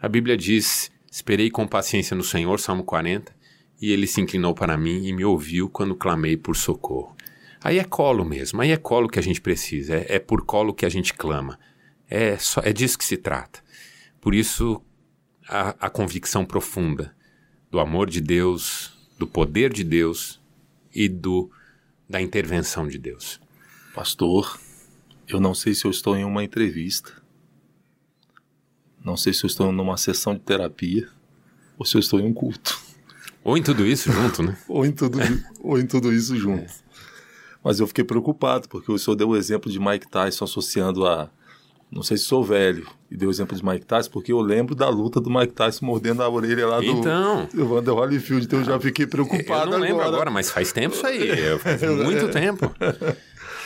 [0.00, 3.34] A Bíblia diz: Esperei com paciência no Senhor, Salmo 40,
[3.80, 7.16] e ele se inclinou para mim e me ouviu quando clamei por socorro.
[7.62, 10.74] Aí é colo mesmo, aí é colo que a gente precisa, é, é por colo
[10.74, 11.58] que a gente clama.
[12.08, 13.64] É, só, é disso que se trata.
[14.20, 14.80] Por isso,
[15.48, 17.16] a, a convicção profunda
[17.70, 20.40] do amor de Deus, do poder de Deus
[20.94, 21.50] e do,
[22.08, 23.40] da intervenção de Deus.
[23.94, 24.60] Pastor,
[25.26, 27.22] eu não sei se eu estou em uma entrevista,
[29.06, 31.08] não sei se eu estou numa sessão de terapia
[31.78, 32.76] ou se eu estou em um culto.
[33.44, 34.56] Ou em tudo isso junto, né?
[34.66, 35.20] ou, em tudo,
[35.60, 36.64] ou em tudo isso junto.
[36.64, 36.86] É.
[37.62, 41.30] Mas eu fiquei preocupado, porque o senhor deu o exemplo de Mike Tyson associando a.
[41.88, 44.74] Não sei se sou velho, e deu o exemplo de Mike Tyson, porque eu lembro
[44.74, 48.58] da luta do Mike Tyson mordendo a orelha lá do, então, do Vander Holyfield, então
[48.58, 50.28] eu já fiquei preocupado eu não lembro agora.
[50.28, 51.30] mas faz tempo isso aí,
[51.60, 52.74] faz muito tempo.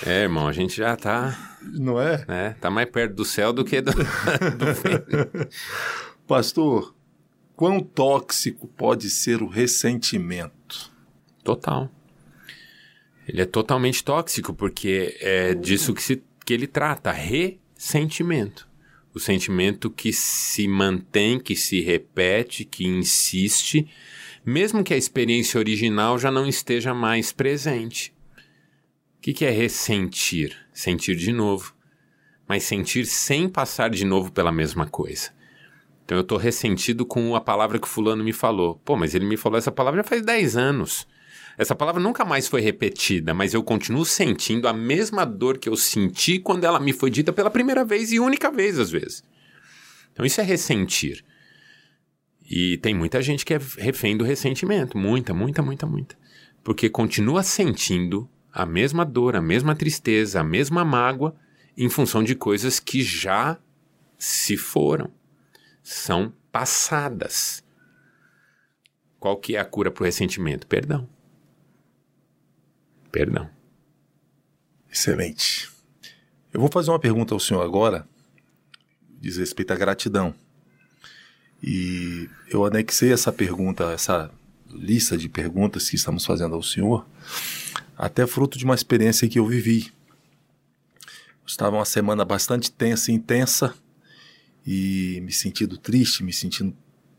[0.05, 1.49] É, irmão, a gente já tá.
[1.62, 2.24] Não é?
[2.26, 3.92] Né, tá mais perto do céu do que do.
[3.94, 5.48] do
[6.26, 6.94] Pastor,
[7.61, 10.90] Quão tóxico pode ser o ressentimento?
[11.44, 11.90] Total.
[13.28, 18.66] Ele é totalmente tóxico porque é disso que, se, que ele trata, ressentimento.
[19.12, 23.86] O sentimento que se mantém, que se repete, que insiste,
[24.42, 28.14] mesmo que a experiência original já não esteja mais presente.
[29.18, 30.56] O que, que é ressentir?
[30.80, 31.74] Sentir de novo.
[32.48, 35.30] Mas sentir sem passar de novo pela mesma coisa.
[36.02, 38.80] Então eu tô ressentido com a palavra que fulano me falou.
[38.82, 41.06] Pô, mas ele me falou essa palavra já faz 10 anos.
[41.58, 45.76] Essa palavra nunca mais foi repetida, mas eu continuo sentindo a mesma dor que eu
[45.76, 49.22] senti quando ela me foi dita pela primeira vez e única vez, às vezes.
[50.14, 51.22] Então isso é ressentir.
[52.50, 54.96] E tem muita gente que é refém do ressentimento.
[54.96, 56.16] Muita, muita, muita, muita.
[56.64, 61.34] Porque continua sentindo a mesma dor, a mesma tristeza, a mesma mágoa
[61.76, 63.59] em função de coisas que já
[64.18, 65.11] se foram
[65.82, 67.64] são passadas.
[69.18, 70.66] Qual que é a cura para o ressentimento?
[70.66, 71.09] Perdão.
[73.11, 73.51] Perdão.
[74.90, 75.70] Excelente.
[76.53, 78.09] Eu vou fazer uma pergunta ao senhor agora,
[79.20, 80.34] diz respeito à gratidão.
[81.62, 84.30] E eu anexei essa pergunta, essa
[84.68, 87.07] lista de perguntas que estamos fazendo ao senhor,
[88.01, 89.92] até fruto de uma experiência que eu vivi.
[91.46, 93.74] Estava uma semana bastante tensa e intensa,
[94.66, 96.74] e me sentindo triste, me sentindo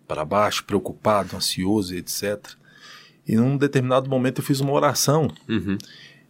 [0.08, 2.40] para baixo, preocupado, ansioso, etc.
[3.28, 5.78] E num determinado momento eu fiz uma oração uhum.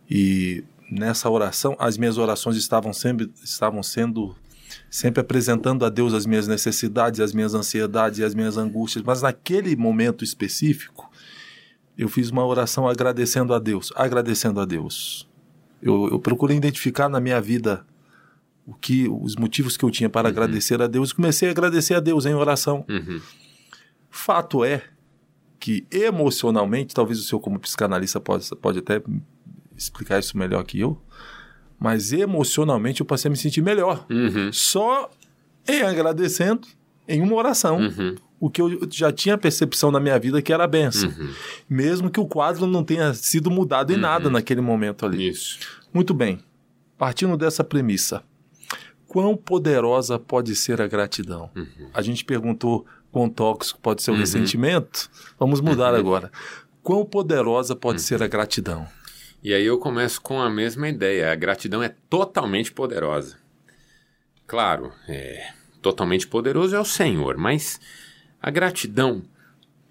[0.09, 4.35] e nessa oração as minhas orações estavam sempre estavam sendo
[4.89, 9.21] sempre apresentando a Deus as minhas necessidades, as minhas ansiedades e as minhas angústias, mas
[9.21, 11.10] naquele momento específico
[12.03, 15.29] eu fiz uma oração agradecendo a Deus, agradecendo a Deus.
[15.79, 17.85] Eu, eu procurei identificar na minha vida
[18.65, 20.31] o que os motivos que eu tinha para uhum.
[20.31, 22.83] agradecer a Deus, comecei a agradecer a Deus em oração.
[22.89, 23.21] Uhum.
[24.09, 24.83] Fato é
[25.59, 28.99] que emocionalmente, talvez o senhor como psicanalista pode, pode até
[29.77, 30.99] explicar isso melhor que eu,
[31.79, 34.07] mas emocionalmente eu passei a me sentir melhor.
[34.09, 34.51] Uhum.
[34.51, 35.07] Só
[35.67, 36.67] em agradecendo
[37.07, 37.77] em uma oração.
[37.77, 38.15] Uhum.
[38.41, 41.09] O que eu já tinha percepção na minha vida que era a benção.
[41.09, 41.31] Uhum.
[41.69, 44.31] Mesmo que o quadro não tenha sido mudado em nada Uhum.
[44.33, 45.29] naquele momento ali.
[45.29, 45.59] Isso.
[45.93, 46.39] Muito bem.
[46.97, 48.23] Partindo dessa premissa,
[49.07, 51.51] quão poderosa pode ser a gratidão?
[51.55, 51.89] Uhum.
[51.93, 54.19] A gente perguntou quão tóxico pode ser o Uhum.
[54.21, 55.07] ressentimento.
[55.39, 55.99] Vamos mudar Uhum.
[55.99, 56.31] agora.
[56.81, 58.87] Quão poderosa pode ser a gratidão?
[59.43, 61.31] E aí eu começo com a mesma ideia.
[61.31, 63.37] A gratidão é totalmente poderosa.
[64.47, 65.47] Claro, é
[65.81, 67.79] totalmente poderoso é o Senhor, mas
[68.41, 69.21] a gratidão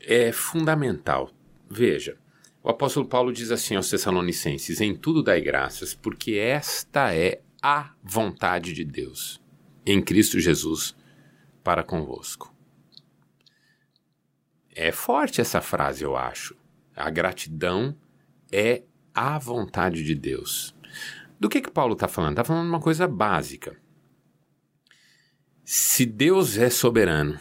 [0.00, 1.30] é fundamental.
[1.70, 2.18] Veja,
[2.62, 7.92] o apóstolo Paulo diz assim aos Tessalonicenses: Em tudo dai graças, porque esta é a
[8.02, 9.40] vontade de Deus
[9.86, 10.96] em Cristo Jesus
[11.62, 12.54] para convosco.
[14.74, 16.56] É forte essa frase, eu acho.
[16.94, 17.96] A gratidão
[18.50, 18.82] é
[19.14, 20.74] a vontade de Deus.
[21.38, 22.32] Do que que Paulo está falando?
[22.32, 23.76] Está falando uma coisa básica.
[25.64, 27.38] Se Deus é soberano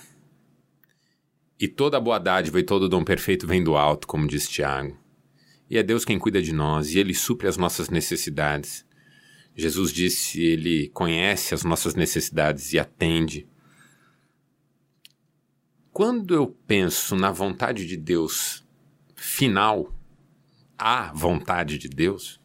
[1.60, 4.98] e toda boa dádiva e todo dom perfeito vem do alto, como diz Tiago,
[5.70, 8.86] e é Deus quem cuida de nós e Ele supre as nossas necessidades.
[9.56, 13.48] Jesus disse, Ele conhece as nossas necessidades e atende.
[15.92, 18.66] Quando eu penso na vontade de Deus
[19.16, 19.94] final,
[20.78, 22.40] a vontade de Deus,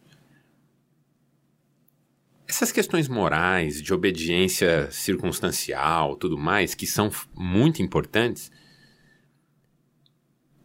[2.49, 8.51] essas questões morais, de obediência circunstancial, tudo mais, que são muito importantes,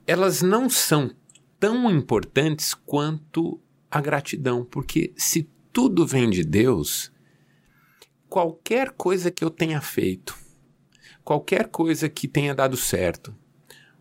[0.10, 1.12] elas não são
[1.60, 7.12] tão importantes quanto a gratidão, porque se tudo vem de Deus,
[8.28, 10.36] qualquer coisa que eu tenha feito,
[11.24, 13.36] qualquer coisa que tenha dado certo,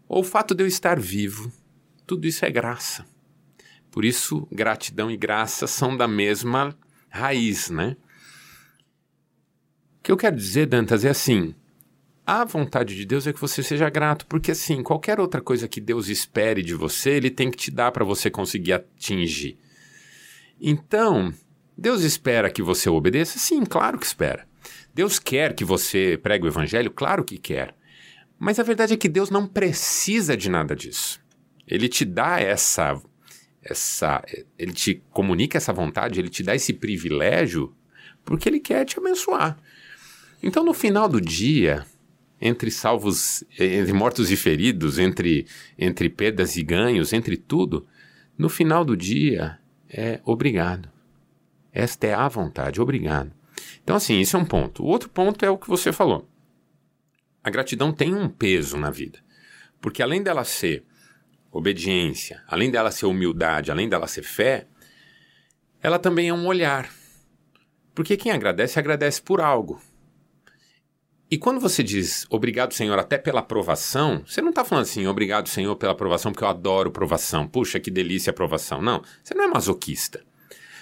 [0.08, 1.52] ou o fato de eu estar vivo,
[2.06, 3.04] tudo isso é graça.
[3.90, 6.74] Por isso, gratidão e graça são da mesma
[7.10, 7.98] raiz, né?
[9.98, 11.54] O que eu quero dizer, Dantas, é assim:
[12.28, 15.80] a vontade de Deus é que você seja grato, porque assim, qualquer outra coisa que
[15.80, 19.58] Deus espere de você, ele tem que te dar para você conseguir atingir.
[20.60, 21.32] Então,
[21.74, 23.38] Deus espera que você obedeça?
[23.38, 24.46] Sim, claro que espera.
[24.92, 26.90] Deus quer que você pregue o evangelho?
[26.90, 27.74] Claro que quer.
[28.38, 31.18] Mas a verdade é que Deus não precisa de nada disso.
[31.66, 33.00] Ele te dá essa
[33.62, 34.22] essa
[34.58, 37.74] ele te comunica essa vontade, ele te dá esse privilégio
[38.22, 39.58] porque ele quer te abençoar.
[40.42, 41.86] Então no final do dia,
[42.40, 47.86] entre salvos, entre mortos e feridos, entre entre perdas e ganhos, entre tudo,
[48.36, 49.58] no final do dia
[49.88, 50.88] é obrigado.
[51.72, 53.32] Esta é a vontade, obrigado.
[53.82, 54.82] Então assim, isso é um ponto.
[54.82, 56.28] O outro ponto é o que você falou.
[57.42, 59.18] A gratidão tem um peso na vida.
[59.80, 60.84] Porque além dela ser
[61.50, 64.66] obediência, além dela ser humildade, além dela ser fé,
[65.80, 66.90] ela também é um olhar.
[67.94, 69.80] Porque quem agradece, agradece por algo.
[71.30, 75.48] E quando você diz obrigado, Senhor, até pela aprovação, você não está falando assim, obrigado,
[75.48, 77.46] Senhor, pela aprovação, porque eu adoro aprovação.
[77.46, 78.80] Puxa, que delícia a aprovação.
[78.80, 80.24] Não, você não é masoquista.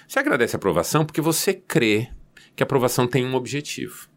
[0.07, 2.09] Você agradece a aprovação porque você crê
[2.55, 4.07] que a aprovação tem um objetivo.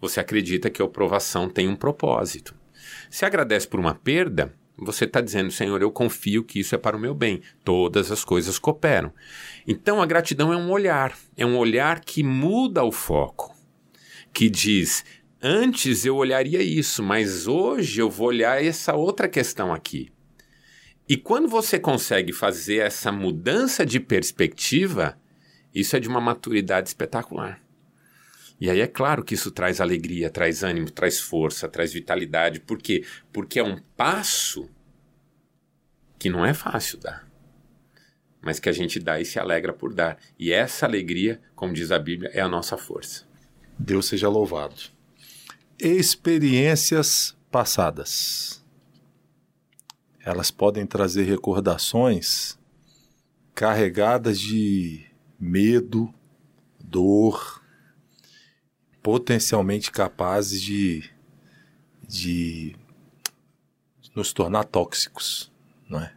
[0.00, 2.54] Você acredita que a aprovação tem um propósito.
[3.08, 6.96] Se agradece por uma perda, você está dizendo, Senhor, eu confio que isso é para
[6.96, 7.42] o meu bem.
[7.64, 9.12] Todas as coisas cooperam.
[9.66, 13.54] Então a gratidão é um olhar, é um olhar que muda o foco,
[14.32, 15.04] que diz:
[15.42, 20.10] antes eu olharia isso, mas hoje eu vou olhar essa outra questão aqui.
[21.08, 25.18] E quando você consegue fazer essa mudança de perspectiva,
[25.74, 27.62] isso é de uma maturidade espetacular.
[28.60, 32.60] E aí é claro que isso traz alegria, traz ânimo, traz força, traz vitalidade.
[32.60, 33.04] Por quê?
[33.32, 34.68] Porque é um passo
[36.18, 37.30] que não é fácil dar,
[38.42, 40.18] mas que a gente dá e se alegra por dar.
[40.38, 43.24] E essa alegria, como diz a Bíblia, é a nossa força.
[43.78, 44.97] Deus seja louvado.
[45.80, 48.64] Experiências passadas.
[50.18, 52.58] Elas podem trazer recordações
[53.54, 55.06] carregadas de
[55.38, 56.12] medo,
[56.80, 57.62] dor,
[59.00, 61.08] potencialmente capazes de,
[62.02, 62.76] de
[64.16, 65.52] nos tornar tóxicos,
[65.88, 66.12] não é?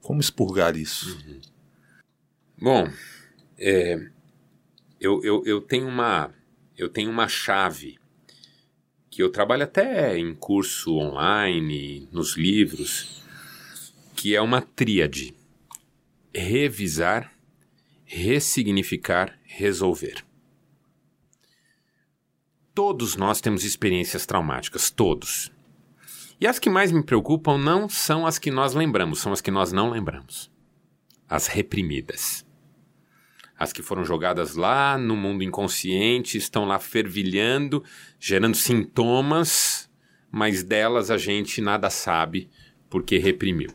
[0.00, 1.18] Como expurgar isso?
[1.26, 1.40] Uhum.
[2.60, 2.92] Bom,
[3.58, 4.10] é,
[5.00, 6.37] eu, eu, eu tenho uma
[6.78, 7.98] eu tenho uma chave
[9.10, 13.20] que eu trabalho até em curso online, nos livros,
[14.14, 15.34] que é uma tríade:
[16.32, 17.32] revisar,
[18.04, 20.24] ressignificar, resolver.
[22.72, 25.50] Todos nós temos experiências traumáticas, todos.
[26.40, 29.50] E as que mais me preocupam não são as que nós lembramos, são as que
[29.50, 30.48] nós não lembramos.
[31.28, 32.46] As reprimidas.
[33.58, 37.82] As que foram jogadas lá no mundo inconsciente, estão lá fervilhando,
[38.20, 39.90] gerando sintomas,
[40.30, 42.48] mas delas a gente nada sabe
[42.88, 43.70] porque reprimiu.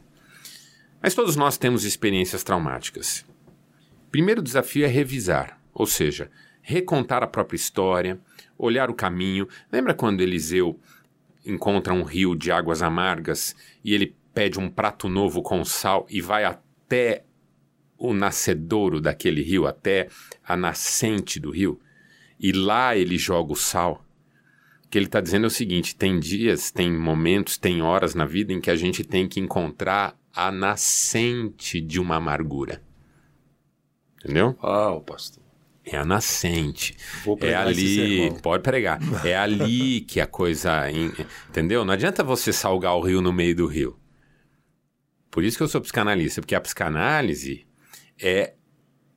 [1.02, 3.26] Mas todos nós temos experiências traumáticas.
[4.10, 6.32] Primeiro desafio é revisar, ou seja,
[6.62, 8.20] recontar a própria história,
[8.58, 9.48] olhar o caminho.
[9.72, 10.80] Lembra quando Eliseu
[11.46, 13.54] encontra um rio de águas amargas
[13.84, 17.26] e ele pede um prato novo com sal e vai até
[18.04, 20.10] o nascedouro daquele rio, até
[20.46, 21.80] a nascente do rio,
[22.38, 24.06] e lá ele joga o sal.
[24.86, 28.26] O que ele está dizendo é o seguinte: tem dias, tem momentos, tem horas na
[28.26, 32.84] vida em que a gente tem que encontrar a nascente de uma amargura.
[34.20, 34.58] Entendeu?
[34.62, 35.42] Ah, pastor.
[35.86, 36.96] É a nascente.
[37.26, 39.00] Vou é ali, pode pregar.
[39.26, 41.84] É ali que a coisa, entendeu?
[41.84, 43.98] Não adianta você salgar o rio no meio do rio.
[45.30, 47.66] Por isso que eu sou psicanalista, porque a psicanálise
[48.22, 48.54] é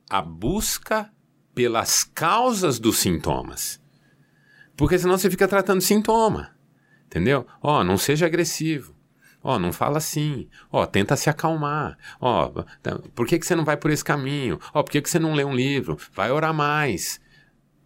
[0.09, 1.11] a busca
[1.53, 3.81] pelas causas dos sintomas.
[4.75, 6.55] Porque senão você fica tratando sintoma.
[7.07, 7.47] Entendeu?
[7.61, 8.95] Ó, oh, não seja agressivo.
[9.43, 10.47] Ó, oh, não fala assim.
[10.71, 11.97] Ó, oh, tenta se acalmar.
[12.19, 12.63] Ó, oh,
[13.15, 14.59] por que, que você não vai por esse caminho?
[14.73, 15.97] Ó, por que, que você não lê um livro?
[16.13, 17.19] Vai orar mais.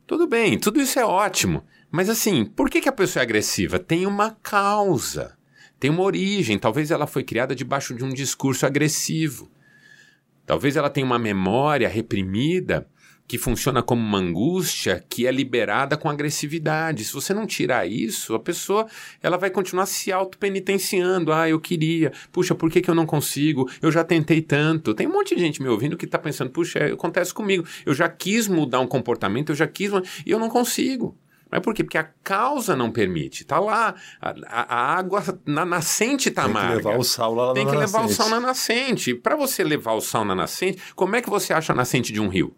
[0.06, 1.64] Tudo bem, tudo isso é ótimo.
[1.90, 3.80] Mas assim, por que, que a pessoa é agressiva?
[3.80, 5.38] Tem uma causa.
[5.80, 6.60] Tem uma origem.
[6.60, 9.50] Talvez ela foi criada debaixo de um discurso agressivo.
[10.46, 12.88] Talvez ela tenha uma memória reprimida
[13.32, 17.06] que funciona como uma angústia que é liberada com agressividade.
[17.06, 18.86] Se você não tirar isso, a pessoa
[19.24, 21.32] ela vai continuar se auto-penitenciando.
[21.32, 22.12] Ah, eu queria.
[22.30, 23.72] Puxa, por que, que eu não consigo?
[23.82, 24.94] Eu já tentei tanto.
[24.94, 27.66] Tem um monte de gente me ouvindo que está pensando, puxa, acontece comigo.
[27.86, 29.92] Eu já quis mudar um comportamento, eu já quis,
[30.26, 31.18] e eu não consigo.
[31.52, 31.84] Mas por quê?
[31.84, 33.44] Porque a causa não permite.
[33.44, 36.76] Tá lá, a, a água na nascente tá amarga.
[36.76, 38.14] Tem que levar o sal lá Tem na que levar nascente.
[38.14, 39.16] o sal na nascente.
[39.16, 42.22] Para você levar o sal na nascente, como é que você acha a nascente de
[42.22, 42.56] um rio?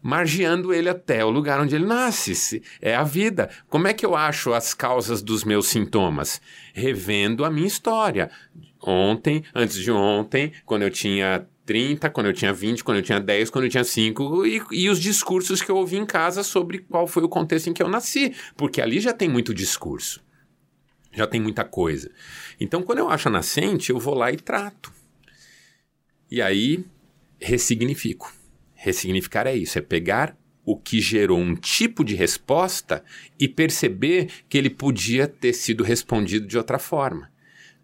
[0.00, 2.62] Margeando ele até o lugar onde ele nasce.
[2.80, 3.50] É a vida.
[3.68, 6.40] Como é que eu acho as causas dos meus sintomas?
[6.72, 8.30] Revendo a minha história.
[8.80, 13.20] Ontem, antes de ontem, quando eu tinha 30, quando eu tinha 20, quando eu tinha
[13.20, 16.78] 10, quando eu tinha 5, e, e, os discursos que eu ouvi em casa sobre
[16.78, 20.24] qual foi o contexto em que eu nasci, porque ali já tem muito discurso,
[21.12, 22.10] já tem muita coisa.
[22.60, 24.92] Então, quando eu acho a nascente, eu vou lá e trato.
[26.30, 26.84] E aí,
[27.40, 28.32] ressignifico.
[28.74, 33.04] Ressignificar é isso, é pegar o que gerou um tipo de resposta
[33.38, 37.30] e perceber que ele podia ter sido respondido de outra forma.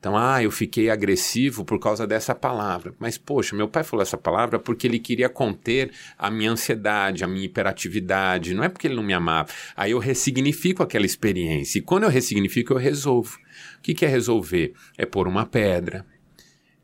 [0.03, 2.93] Então, ah, eu fiquei agressivo por causa dessa palavra.
[2.99, 7.29] Mas, poxa, meu pai falou essa palavra porque ele queria conter a minha ansiedade, a
[7.29, 8.53] minha hiperatividade.
[8.53, 9.51] Não é porque ele não me amava.
[9.77, 11.79] Aí eu ressignifico aquela experiência.
[11.79, 13.39] E quando eu ressignifico, eu resolvo.
[13.79, 14.73] O que, é resolver?
[14.99, 16.05] É pôr uma pedra.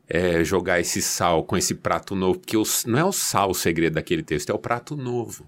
[0.07, 2.39] É jogar esse sal com esse prato novo.
[2.39, 2.55] Porque
[2.87, 5.45] não é o sal o segredo daquele texto, é o prato novo.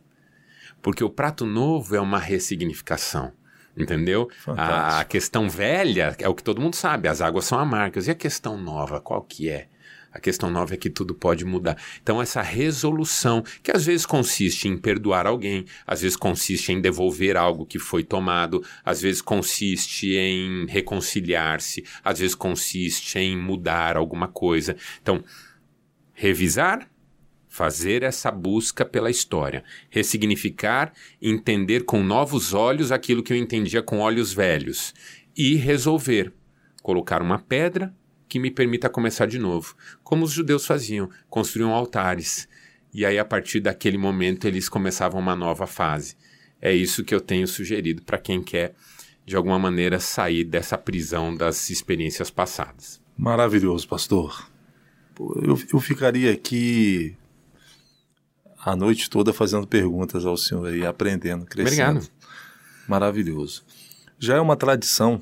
[0.82, 3.32] Porque o prato novo é uma ressignificação.
[3.76, 4.30] Entendeu?
[4.48, 8.08] A, a, questão velha é o que todo mundo sabe, as águas são amargas.
[8.08, 9.68] E a questão nova, qual que é?
[10.12, 11.78] A questão nova é que tudo pode mudar.
[12.04, 17.38] Então, essa resolução, que às vezes consiste em perdoar alguém, às vezes consiste em devolver
[17.38, 24.28] algo que foi tomado, às vezes consiste em reconciliar-se, às vezes consiste em mudar alguma
[24.28, 24.76] coisa.
[25.02, 25.24] Então,
[26.14, 26.91] revisar,
[27.52, 34.00] fazer essa busca pela história, ressignificar, entender com novos olhos aquilo que eu entendia com
[34.00, 34.94] olhos velhos
[35.36, 36.32] e resolver,
[36.82, 37.94] colocar uma pedra
[38.30, 42.48] que me permita começar de novo, como os judeus faziam, construíam altares.
[42.94, 46.16] E aí a partir daquele momento eles começavam uma nova fase.
[46.62, 48.76] É isso que eu tenho sugerido para quem quer
[49.26, 53.02] de alguma maneira sair dessa prisão das experiências passadas.
[53.18, 54.50] Maravilhoso, pastor.
[55.20, 57.18] Eu, eu ficaria aqui
[58.64, 61.98] a noite toda fazendo perguntas ao senhor e aprendendo, crescendo.
[62.00, 62.12] Obrigado.
[62.88, 63.64] Maravilhoso.
[64.20, 65.22] Já é uma tradição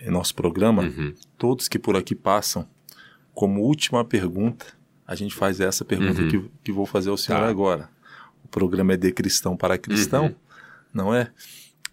[0.00, 1.14] em nosso programa, uhum.
[1.38, 2.66] todos que por aqui passam,
[3.34, 4.66] como última pergunta,
[5.06, 6.28] a gente faz essa pergunta Uhum.
[6.28, 7.48] que, que vou fazer ao senhor Tá.
[7.48, 7.88] agora.
[8.44, 10.34] O programa é de cristão para cristão, Uhum.
[10.92, 11.30] não é?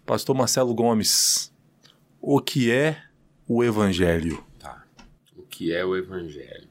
[0.04, 1.52] Pastor Marcelo Gomes,
[2.20, 3.02] o que é
[3.46, 4.42] o Evangelho?
[4.58, 4.84] Tá.
[5.36, 6.68] O que é o Evangelho?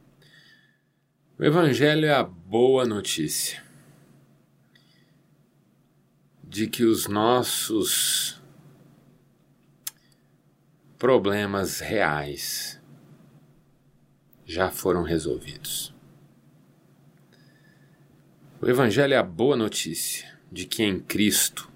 [1.40, 3.64] O Evangelho é a boa notícia
[6.50, 8.42] de que os nossos
[10.98, 12.82] problemas reais
[14.48, 15.94] já foram resolvidos.
[18.60, 21.72] O Evangelho é a boa notícia de que em Cristo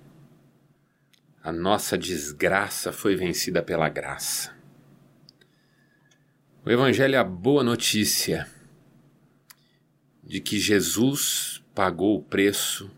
[1.43, 4.55] a nossa desgraça foi vencida pela graça.
[6.65, 8.49] O Evangelho é a boa notícia
[10.24, 12.89] de que Jesus pagou o preço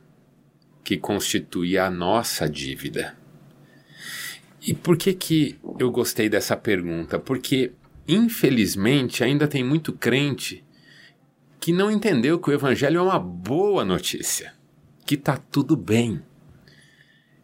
[0.86, 3.18] que constituía a nossa dívida.
[4.66, 7.18] E por que que eu gostei dessa pergunta?
[7.20, 7.74] Porque
[8.08, 10.64] infelizmente ainda tem muito crente
[11.60, 14.54] que não entendeu que o evangelho é uma boa notícia,
[15.08, 16.22] que tá tudo bem.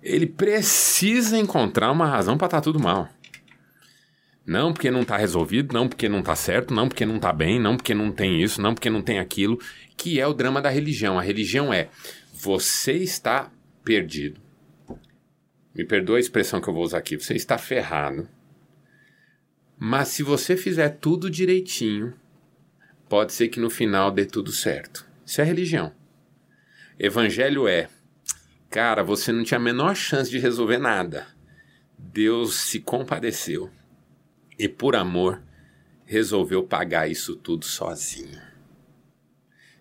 [0.04, 3.10] Ele precisa encontrar uma razão para estar tudo mal.
[4.46, 7.60] Não porque não está resolvido, não porque não está certo, não porque não está bem,
[7.60, 9.60] não porque não tem isso, não porque não tem aquilo,
[9.98, 11.18] que é o drama da religião.
[11.18, 11.90] A religião é
[12.44, 13.52] você está
[13.84, 14.42] perdido.
[15.76, 17.16] Me perdoa a expressão que eu vou usar aqui.
[17.16, 18.28] Você está ferrado.
[19.78, 22.16] Mas se você fizer tudo direitinho,
[23.08, 25.08] pode ser que no final dê tudo certo.
[25.24, 25.94] Isso é religião.
[26.98, 27.88] Evangelho é,
[28.72, 31.28] cara, você não tinha a menor chance de resolver nada.
[31.96, 33.70] Deus se compadeceu
[34.58, 35.44] e, por amor,
[36.06, 38.42] resolveu pagar isso tudo sozinho.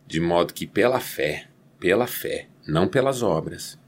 [0.06, 1.48] De modo que, pela fé,
[1.78, 3.78] pela fé, não pelas obras,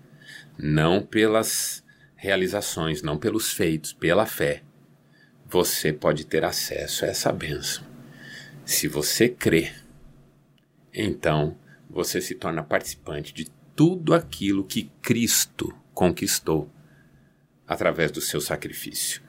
[0.59, 1.83] não pelas
[2.14, 4.62] realizações, não pelos feitos, pela fé,
[5.47, 7.85] você pode ter acesso a essa bênção.
[8.64, 9.73] Se você crê,
[10.95, 11.57] então
[11.91, 16.70] você se torna participante de tudo aquilo que Cristo conquistou
[17.66, 19.23] através do seu sacrifício.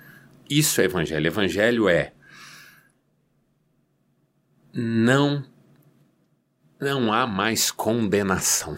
[0.50, 1.28] Isso é evangelho.
[1.28, 2.14] Evangelho é
[4.74, 5.46] não
[6.80, 8.78] não há mais condenação.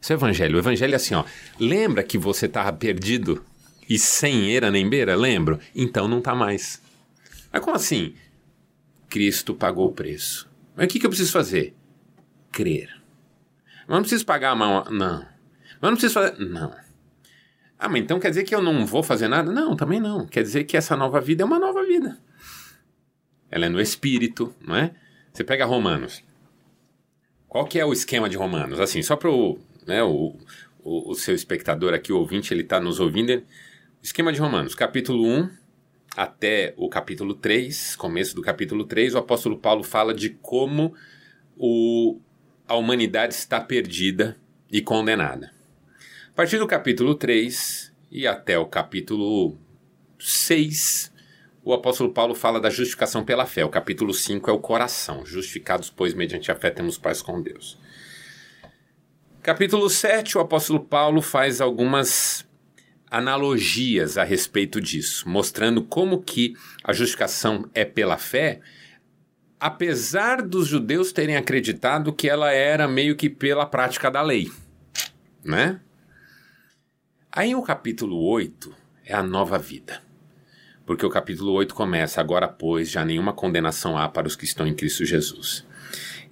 [0.00, 0.56] Isso é o evangelho.
[0.56, 1.24] O evangelho é assim, ó.
[1.58, 3.44] Lembra que você estava perdido
[3.88, 5.14] e sem eira nem beira?
[5.14, 5.58] Lembro?
[5.74, 6.80] Então não está mais.
[7.52, 8.14] Mas como assim?
[9.08, 10.48] Cristo pagou o preço.
[10.74, 11.74] Mas o que, que eu preciso fazer?
[12.50, 12.88] Crer.
[13.86, 14.84] Mas não preciso pagar a mão.
[14.90, 15.26] Não.
[15.80, 16.38] Mas não preciso fazer.
[16.38, 16.72] Não.
[17.78, 19.50] Ah, mas então quer dizer que eu não vou fazer nada?
[19.50, 20.26] Não, também não.
[20.26, 22.18] Quer dizer que essa nova vida é uma nova vida.
[23.50, 24.94] Ela é no espírito, não é?
[25.32, 26.22] Você pega Romanos.
[27.48, 28.78] Qual que é o esquema de Romanos?
[28.78, 29.30] Assim, só para
[29.90, 30.36] né, o,
[30.82, 33.42] o, o, seu espectador aqui, o ouvinte, ele está nos ouvindo.
[34.00, 35.50] Esquema de Romanos, capítulo 1
[36.16, 40.94] até o capítulo 3, começo do capítulo 3, o apóstolo Paulo fala de como
[41.56, 42.20] o,
[42.68, 44.36] a humanidade está perdida
[44.70, 45.52] e condenada.
[46.28, 49.58] A partir do capítulo 3 e até o capítulo
[50.18, 51.12] 6,
[51.64, 53.64] o apóstolo Paulo fala da justificação pela fé.
[53.64, 55.26] O capítulo 5 é o coração.
[55.26, 57.76] Justificados, pois, mediante a fé temos paz com Deus.
[59.42, 62.46] Capítulo 7, o apóstolo Paulo faz algumas
[63.10, 66.52] analogias a respeito disso, mostrando como que
[66.84, 68.60] a justificação é pela fé,
[69.58, 74.52] apesar dos judeus terem acreditado que ela era meio que pela prática da lei,
[75.42, 75.80] né?
[77.32, 78.74] Aí o capítulo 8
[79.06, 80.02] é a nova vida.
[80.84, 84.66] Porque o capítulo 8 começa: Agora, pois, já nenhuma condenação há para os que estão
[84.66, 85.64] em Cristo Jesus.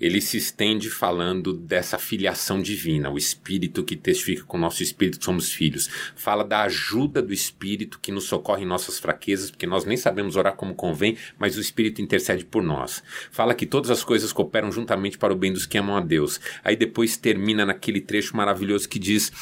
[0.01, 5.25] Ele se estende falando dessa filiação divina, o Espírito que testifica com o nosso Espírito
[5.25, 5.89] somos filhos.
[6.15, 10.37] Fala da ajuda do Espírito que nos socorre em nossas fraquezas, porque nós nem sabemos
[10.37, 13.03] orar como convém, mas o Espírito intercede por nós.
[13.31, 16.41] Fala que todas as coisas cooperam juntamente para o bem dos que amam a Deus.
[16.63, 19.33] Aí depois termina naquele trecho maravilhoso que diz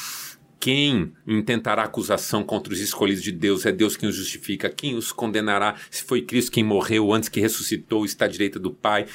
[0.59, 3.65] quem intentará acusação contra os escolhidos de Deus?
[3.65, 4.69] É Deus quem os justifica.
[4.69, 5.75] Quem os condenará?
[5.89, 9.05] Se foi Cristo quem morreu antes que ressuscitou, está à direita do Pai.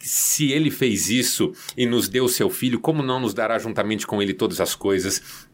[0.00, 4.22] Se ele fez isso e nos deu seu filho, como não nos dará juntamente com
[4.22, 5.48] ele todas as coisas?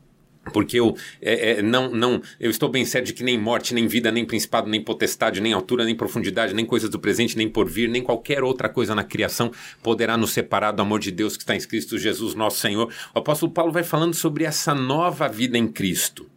[0.52, 3.86] Porque eu é, é, não, não, eu estou bem certo de que nem morte, nem
[3.86, 7.88] vida, nem principado, nem potestade, nem altura, nem profundidade, nem coisas do presente, nem porvir,
[7.88, 9.50] nem qualquer outra coisa na criação
[9.82, 12.92] poderá nos separar do amor de Deus que está em Cristo Jesus, nosso Senhor.
[13.14, 16.28] O apóstolo Paulo vai falando sobre essa nova vida em Cristo,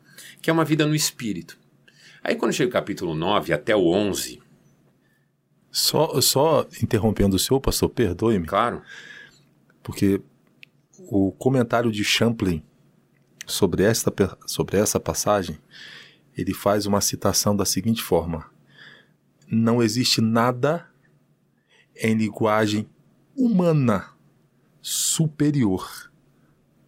[0.41, 1.57] que é uma vida no Espírito.
[2.23, 4.46] Aí quando chega o capítulo 9 até o 11...
[5.77, 8.47] Só, só interrompendo o senhor, pastor, perdoe-me.
[8.47, 8.81] Claro.
[9.83, 10.19] Porque
[10.97, 12.65] o comentário de Champlin
[13.45, 14.11] sobre, esta,
[14.47, 15.59] sobre essa passagem,
[16.35, 18.49] ele faz uma citação da seguinte forma:
[19.47, 20.89] Não existe nada
[21.95, 22.89] em linguagem
[23.35, 24.09] humana
[24.81, 26.11] superior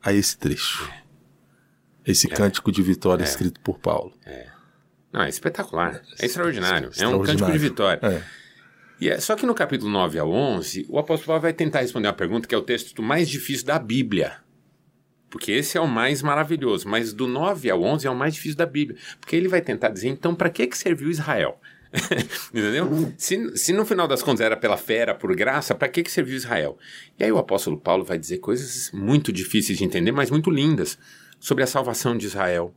[0.01, 0.91] a esse trecho.
[2.03, 2.35] Esse é.
[2.35, 3.27] cântico de vitória é.
[3.27, 4.17] escrito por Paulo.
[4.25, 4.49] É.
[5.13, 6.01] Não, é espetacular.
[6.17, 6.89] É extraordinário.
[6.97, 7.99] É um cântico de vitória.
[8.03, 8.38] É.
[8.99, 12.07] E é, só que no capítulo 9 ao 11, o apóstolo Paulo vai tentar responder
[12.07, 14.37] uma pergunta que é o texto mais difícil da Bíblia.
[15.29, 18.57] Porque esse é o mais maravilhoso, mas do 9 ao 11 é o mais difícil
[18.57, 18.99] da Bíblia.
[19.19, 21.59] Porque ele vai tentar dizer, então, para que, que serviu Israel?
[22.53, 23.13] Entendeu?
[23.17, 26.11] Se, se no final das contas era pela fé, era por graça, para que, que
[26.11, 26.77] serviu Israel?
[27.17, 30.97] E aí o apóstolo Paulo vai dizer coisas muito difíceis de entender, mas muito lindas,
[31.39, 32.73] sobre a salvação de Israel,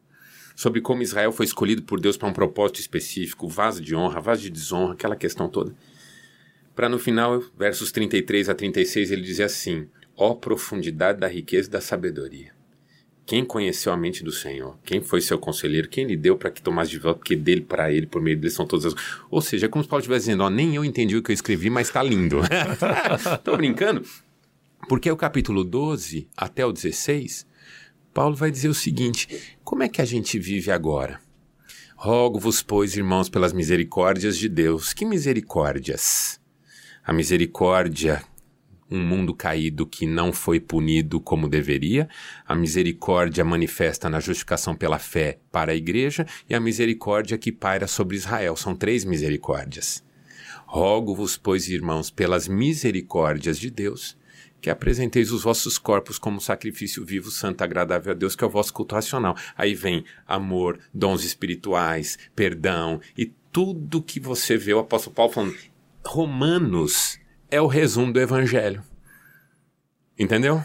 [0.55, 4.43] sobre como Israel foi escolhido por Deus para um propósito específico, vaso de honra, vaso
[4.43, 5.75] de desonra, aquela questão toda.
[6.75, 11.73] Para no final, versos 33 a 36, ele dizer assim: Ó profundidade da riqueza e
[11.73, 12.53] da sabedoria.
[13.25, 14.77] Quem conheceu a mente do Senhor?
[14.85, 15.89] Quem foi seu conselheiro?
[15.89, 17.21] Quem lhe deu para que tomasse de volta?
[17.21, 18.95] Porque dele para ele, por meio dele, são todas as.
[19.31, 21.35] Ou seja, é como se Paulo estivesse dizendo: ó, nem eu entendi o que eu
[21.35, 22.41] escrevi, mas está lindo.
[23.35, 24.05] Estou brincando?
[24.89, 27.47] Porque o capítulo 12 até o 16,
[28.13, 31.21] Paulo vai dizer o seguinte: como é que a gente vive agora?
[31.95, 34.93] Rogo-vos, pois, irmãos, pelas misericórdias de Deus.
[34.93, 36.42] Que misericórdias?
[37.05, 38.23] A misericórdia
[38.93, 42.09] um mundo caído que não foi punido como deveria,
[42.47, 47.87] a misericórdia manifesta na justificação pela fé para a igreja e a misericórdia que paira
[47.87, 48.55] sobre Israel.
[48.55, 50.05] São três misericórdias.
[50.67, 54.17] Rogo-vos, pois, irmãos, pelas misericórdias de Deus,
[54.61, 58.51] que apresenteis os vossos corpos como sacrifício vivo, santo, agradável a Deus, que é o
[58.51, 59.37] vosso culto racional.
[59.57, 65.72] Aí vem amor, dons espirituais, perdão e tudo que você vê o apóstolo Paulo falando.
[66.05, 67.19] Romanos
[67.51, 68.83] é o resumo do evangelho.
[70.19, 70.65] Entendeu?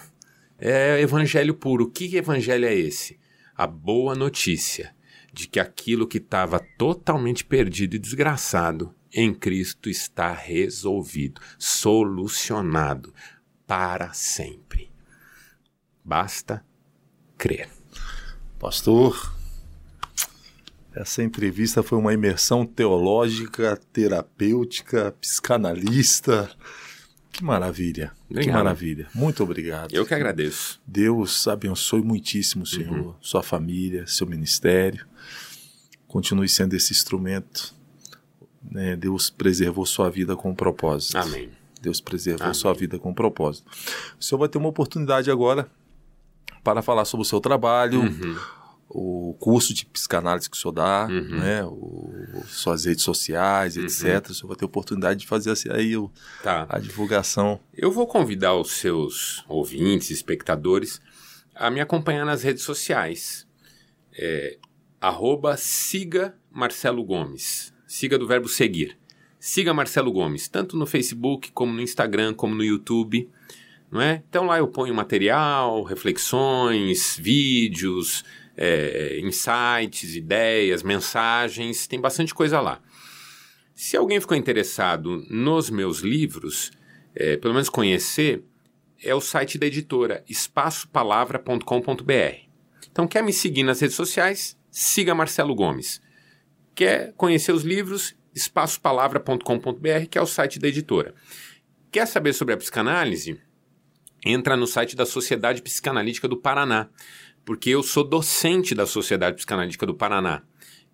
[0.57, 1.89] É evangelho puro.
[1.89, 3.19] Que evangelho é esse?
[3.55, 4.95] A boa notícia
[5.31, 13.13] de que aquilo que estava totalmente perdido e desgraçado em Cristo está resolvido, solucionado
[13.65, 14.91] para sempre.
[16.03, 16.65] Basta
[17.37, 17.69] crer.
[18.57, 19.36] Pastor,
[20.97, 26.49] essa entrevista foi uma imersão teológica, terapêutica, psicanalista.
[27.31, 28.11] Que maravilha.
[28.27, 28.45] Obrigado.
[28.45, 29.07] Que maravilha.
[29.13, 29.93] Muito obrigado.
[29.93, 30.81] Eu que agradeço.
[30.87, 33.13] Deus abençoe muitíssimo, Senhor, uhum.
[33.21, 35.05] sua família, seu ministério.
[36.07, 37.75] Continue sendo esse instrumento.
[38.63, 38.95] Né?
[38.95, 41.15] Deus preservou sua vida com um propósito.
[41.15, 41.51] Amém.
[41.79, 42.55] Deus preservou Amém.
[42.55, 43.69] sua vida com um propósito.
[44.19, 45.69] O senhor vai ter uma oportunidade agora
[46.63, 48.35] para falar sobre o seu trabalho, uhum.
[48.89, 51.39] O curso de psicanálise que o senhor dá, uhum.
[51.39, 51.63] né?
[51.65, 53.83] O, suas redes sociais, uhum.
[53.83, 54.29] etc.
[54.29, 56.11] O senhor vai ter oportunidade de fazer assim, aí o,
[56.41, 56.65] tá.
[56.69, 57.59] a divulgação.
[57.73, 61.01] Eu vou convidar os seus ouvintes, espectadores,
[61.53, 63.45] a me acompanhar nas redes sociais.
[64.17, 64.57] É,
[65.01, 67.73] arroba siga Marcelo Gomes.
[67.85, 68.97] Siga do verbo seguir.
[69.39, 73.29] Siga Marcelo Gomes, tanto no Facebook, como no Instagram, como no YouTube.
[73.91, 74.23] Não é?
[74.27, 78.25] Então lá eu ponho material, reflexões, vídeos,
[78.57, 82.81] é, insights, ideias, mensagens, tem bastante coisa lá.
[83.75, 86.71] Se alguém ficou interessado nos meus livros,
[87.15, 88.43] é, pelo menos conhecer,
[89.03, 92.47] é o site da editora espaçopalavra.com.br.
[92.91, 94.57] Então, quer me seguir nas redes sociais?
[94.71, 96.01] Siga Marcelo Gomes.
[96.73, 98.17] Quer conhecer os livros?
[98.37, 101.13] espaçopalavra.com.br, que é o site da editora.
[101.91, 103.41] Quer saber sobre a psicanálise?
[104.23, 106.89] Entra no site da Sociedade Psicanalítica do Paraná,
[107.47, 110.43] porque eu sou docente da Sociedade Psicanalítica do Paraná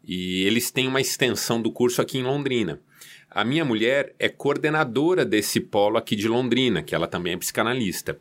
[0.03, 2.80] e eles têm uma extensão do curso aqui em Londrina.
[3.27, 8.19] A minha mulher é coordenadora desse polo aqui de Londrina, que ela também é psicanalista.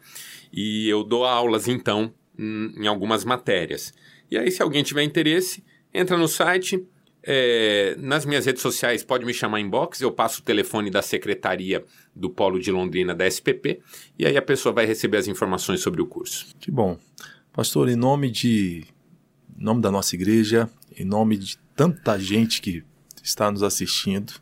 [0.51, 3.93] E eu dou aulas, então, em algumas matérias.
[4.31, 6.83] E aí, se alguém tiver interesse, entra no site,
[7.23, 11.85] é, nas minhas redes sociais pode me chamar inbox, eu passo o telefone da secretaria
[12.17, 13.81] do Polo de Londrina da SPP
[14.19, 16.47] e aí a pessoa vai receber as informações sobre o curso.
[16.59, 16.99] Que bom.
[17.53, 18.85] Pastor, em nome de
[19.59, 22.83] em nome da nossa igreja, em nome de tanta gente que
[23.23, 24.33] está nos assistindo,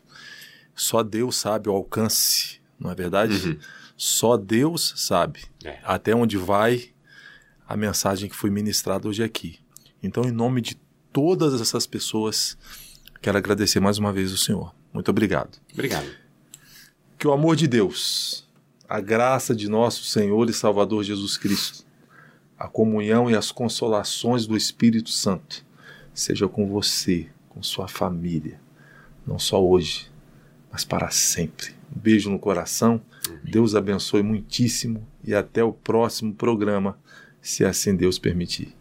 [0.73, 3.49] só Deus sabe o alcance, não é verdade?
[3.49, 3.59] Uhum.
[3.97, 5.79] Só Deus sabe é.
[5.83, 6.91] até onde vai
[7.67, 9.59] a mensagem que foi ministrada hoje aqui.
[10.01, 10.75] Então, em nome de
[11.11, 12.57] todas essas pessoas.
[13.21, 14.73] Quero agradecer mais uma vez o Senhor.
[14.91, 15.59] Muito obrigado.
[15.73, 16.09] Obrigado.
[17.17, 18.47] Que o amor de Deus,
[18.89, 21.80] a graça de nosso Senhor e Salvador Jesus Cristo,
[22.61, 25.65] a comunhão e as consolações do Espírito Santo
[26.13, 28.61] seja com você, com sua família,
[29.25, 30.11] não só hoje,
[30.71, 31.71] mas para sempre.
[31.95, 33.01] Um beijo no coração.
[33.43, 36.99] Deus abençoe muitíssimo e até o próximo programa,
[37.41, 38.75] se assim Deus permitir.